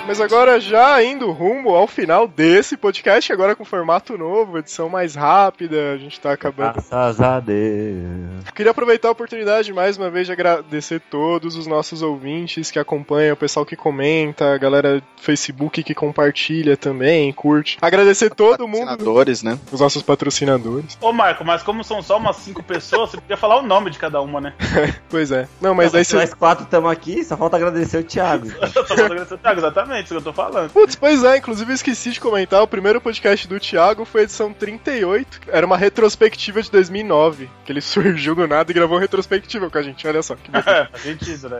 Mas 0.08 0.22
agora 0.22 0.58
já 0.58 1.04
indo 1.04 1.30
rumo 1.32 1.76
ao 1.76 1.86
final 1.86 2.30
desse 2.30 2.78
podcast, 2.78 3.34
agora 3.34 3.58
com 3.58 3.66
formato 3.66 4.18
novo, 4.18 4.58
edição 4.58 4.88
mais 4.88 5.16
rápida, 5.16 5.92
a 5.92 5.98
gente 5.98 6.18
tá 6.18 6.32
acabando. 6.32 6.76
Graças 6.76 7.20
a 7.20 7.42
Deus. 7.42 8.50
Queria 8.56 8.72
aproveitar 8.72 9.10
a 9.10 9.12
oportunidade 9.12 9.74
mais 9.74 9.98
uma 9.98 10.10
vez 10.10 10.26
de 10.26 10.32
agradecer 10.32 11.02
todos 11.12 11.58
os 11.58 11.68
nossos 11.68 12.02
ouvintes 12.02 12.72
que 12.72 12.80
acompanham, 12.80 13.34
o 13.34 13.38
pessoal 13.38 13.66
que 13.66 13.76
comenta, 13.76 14.54
a 14.54 14.58
galera 14.58 15.02
do 15.02 15.04
Facebook 15.18 15.84
que 15.84 15.94
compartilha 15.94 16.78
também, 16.78 17.34
curte. 17.34 17.78
Agradecer 17.82 18.34
todo 18.34 18.66
mundo, 18.66 18.90
Senadores, 18.90 19.44
né? 19.44 19.60
os 19.74 19.82
nossos 19.82 20.02
patrocinadores. 20.02 20.98
Ô 21.02 21.12
Marco, 21.12 21.44
mas 21.44 21.62
como 21.64 21.84
são 21.84 22.02
só 22.02 22.16
umas 22.18 22.38
5 22.38 22.64
pessoas, 22.64 23.10
você 23.10 23.18
podia 23.18 23.36
falar 23.36 23.58
o 23.58 23.62
nome 23.62 23.92
de 23.92 24.00
cada 24.00 24.22
uma, 24.22 24.40
né? 24.40 24.54
Pois 25.10 25.32
é. 25.32 25.48
Não, 25.60 25.74
mas 25.76 25.92
Não, 25.92 26.00
aí 26.00 26.06
se 26.06 26.12
você. 26.12 26.18
nós 26.18 26.34
quatro 26.34 26.64
estamos 26.64 26.90
aqui, 26.90 27.24
só 27.26 27.36
falta 27.36 27.58
agradecer 27.58 27.98
o 27.98 28.04
Thiago. 28.04 28.48
Só 28.72 28.86
falta 28.86 29.06
agradecer 29.06 29.34
o 29.34 29.38
Thiago, 29.38 29.60
exatamente, 29.60 29.97
isso 30.06 30.14
que 30.14 30.20
eu 30.20 30.22
tô 30.22 30.34
falando. 30.34 30.72
Putz, 30.72 30.96
pois 30.96 31.24
é, 31.24 31.38
inclusive 31.38 31.72
eu 31.72 31.76
esqueci 31.76 32.12
de 32.12 32.20
comentar, 32.20 32.62
o 32.62 32.68
primeiro 32.68 33.00
podcast 33.02 33.48
do 33.48 33.60
Thiago 33.60 34.06
foi 34.06 34.22
a 34.22 34.24
edição 34.26 34.52
38, 34.54 35.42
era 35.48 35.66
uma 35.66 35.78
retrospectiva 35.78 36.62
de 36.62 36.70
2009, 36.72 37.50
que 37.66 37.72
ele 37.72 37.82
surgiu 37.82 38.36
do 38.36 38.48
nada 38.48 38.72
e 38.72 38.74
gravou 38.74 38.98
retrospectiva 38.98 39.70
com 39.70 39.78
a 39.78 39.82
gente, 39.82 40.08
olha 40.08 40.22
só. 40.22 40.36
Que 40.36 40.50
É, 40.56 40.62
faz 40.86 41.02
sentido, 41.04 41.50
né? 41.50 41.60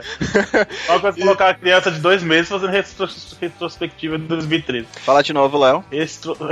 Uma 0.88 1.00
coisa 1.00 1.18
é 1.18 1.22
colocar 1.22 1.48
a 1.50 1.54
criança 1.54 1.90
de 1.90 1.98
dois 2.00 2.22
meses 2.22 2.48
fazendo 2.48 2.70
retro- 2.70 3.08
retrospectiva 3.40 4.18
de 4.18 4.24
2013. 4.26 4.86
Fala 5.04 5.22
de 5.22 5.32
novo, 5.32 5.58
Léo. 5.58 5.84
Estro... 5.92 6.36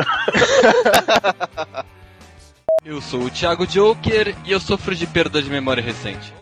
Eu 2.84 3.00
sou 3.00 3.22
o 3.24 3.30
Thiago 3.30 3.66
Joker 3.66 4.32
e 4.44 4.52
eu 4.52 4.60
sofro 4.60 4.94
de 4.94 5.08
perda 5.08 5.42
de 5.42 5.50
memória 5.50 5.82
recente. 5.82 6.32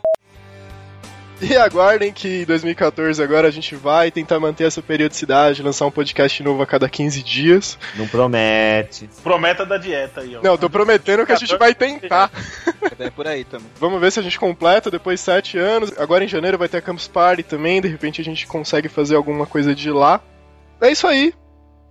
E 1.45 1.57
aguardem 1.57 2.13
que 2.13 2.43
em 2.43 2.45
2014 2.45 3.23
agora 3.23 3.49
a 3.49 3.51
gente 3.51 3.77
vai 3.77 4.11
tentar 4.11 4.41
manter 4.41 4.65
essa 4.65 4.81
periodicidade, 4.81 5.63
lançar 5.63 5.87
um 5.87 5.91
podcast 5.91 6.43
novo 6.43 6.63
a 6.63 6.67
cada 6.67 6.89
15 6.89 7.23
dias. 7.23 7.79
Não 7.97 8.09
promete. 8.09 9.09
Prometa 9.23 9.67
da 9.67 9.77
dieta 9.77 10.23
aí, 10.23 10.37
ó. 10.37 10.43
Não, 10.43 10.57
tô 10.57 10.71
prometendo 10.71 11.27
que 11.27 11.33
a 11.33 11.37
gente 11.37 11.57
vai 11.57 11.75
tentar. 11.75 12.31
É 12.97 13.11
por 13.11 13.27
aí 13.27 13.45
também. 13.45 13.67
Vamos 13.81 14.01
ver 14.01 14.13
se 14.13 14.21
a 14.21 14.23
gente 14.23 14.39
completa 14.39 14.91
depois 14.91 15.19
de 15.19 15.25
7 15.25 15.59
anos. 15.59 15.93
Agora 15.99 16.23
em 16.23 16.29
janeiro 16.29 16.57
vai 16.57 16.69
ter 16.69 16.77
a 16.77 16.83
Campus 16.83 17.09
Party 17.09 17.43
também, 17.43 17.81
de 17.81 17.89
repente 17.89 18.21
a 18.21 18.25
gente 18.25 18.47
consegue 18.47 18.89
fazer 18.89 19.17
alguma 19.17 19.47
coisa 19.47 19.75
de 19.75 19.91
lá. 19.91 20.21
É 20.81 20.91
isso 20.93 21.07
aí. 21.07 21.35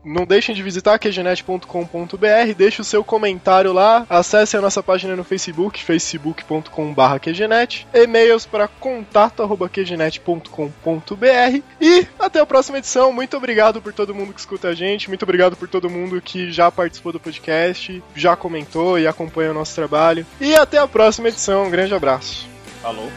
Não 0.03 0.25
deixem 0.25 0.53
de 0.53 0.61
visitar 0.61 0.99
qgenet.com.br, 0.99 2.53
deixe 2.55 2.81
o 2.81 2.83
seu 2.83 3.03
comentário 3.03 3.71
lá, 3.71 4.05
acesse 4.09 4.57
a 4.57 4.61
nossa 4.61 4.83
página 4.83 5.15
no 5.15 5.23
Facebook, 5.23 5.81
facebook.com.br 5.83 7.19
qgenet, 7.21 7.87
e-mails 7.93 8.45
para 8.45 8.67
contato.qgenet.com.br 8.67 11.61
e 11.79 12.07
até 12.19 12.41
a 12.41 12.45
próxima 12.45 12.79
edição. 12.79 13.13
Muito 13.13 13.37
obrigado 13.37 13.81
por 13.81 13.93
todo 13.93 14.13
mundo 14.13 14.33
que 14.33 14.39
escuta 14.39 14.67
a 14.69 14.73
gente, 14.73 15.07
muito 15.07 15.23
obrigado 15.23 15.55
por 15.55 15.69
todo 15.69 15.89
mundo 15.89 16.21
que 16.21 16.51
já 16.51 16.69
participou 16.69 17.13
do 17.13 17.19
podcast, 17.19 18.03
já 18.15 18.35
comentou 18.35 18.99
e 18.99 19.07
acompanha 19.07 19.51
o 19.51 19.53
nosso 19.53 19.73
trabalho. 19.73 20.25
E 20.39 20.53
até 20.53 20.77
a 20.77 20.87
próxima 20.87 21.29
edição. 21.29 21.65
Um 21.65 21.71
grande 21.71 21.93
abraço. 21.93 22.47
Falou. 22.81 23.09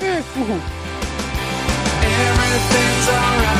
É, 0.00 0.22
uhul. 0.36 0.60
Everything's 2.04 3.08
alright 3.08 3.53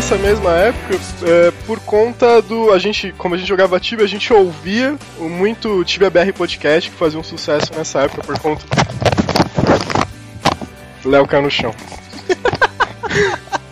dessa 0.00 0.16
mesma 0.16 0.52
época, 0.52 0.98
é, 1.24 1.50
por 1.66 1.78
conta 1.80 2.40
do. 2.40 2.72
A 2.72 2.78
gente, 2.78 3.12
como 3.18 3.34
a 3.34 3.38
gente 3.38 3.46
jogava 3.46 3.78
Tibia, 3.78 4.06
a 4.06 4.08
gente 4.08 4.32
ouvia 4.32 4.96
muito 5.18 5.84
Tibia 5.84 6.08
BR 6.08 6.32
Podcast, 6.34 6.90
que 6.90 6.96
fazia 6.96 7.20
um 7.20 7.22
sucesso 7.22 7.70
nessa 7.76 8.00
época 8.00 8.22
por 8.22 8.38
conta. 8.38 8.64
Léo 11.04 11.26
caiu 11.26 11.42
no 11.42 11.50
chão. 11.50 11.74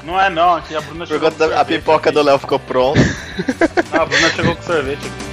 Não 0.04 0.20
é 0.20 0.28
não, 0.28 0.56
aqui 0.56 0.76
a 0.76 0.80
Bruna 0.82 1.06
Por 1.06 1.14
chegou 1.14 1.30
conta 1.30 1.48
com 1.48 1.54
da 1.54 1.60
a 1.60 1.64
pipoca 1.64 2.10
aqui. 2.10 2.18
do 2.18 2.22
Léo 2.22 2.38
ficou 2.38 2.58
pronta. 2.58 3.00
Não, 3.90 4.02
a 4.02 4.06
Bruna 4.06 4.30
chegou 4.30 4.54
com 4.54 4.62
sorvete 4.62 5.06
aqui. 5.06 5.27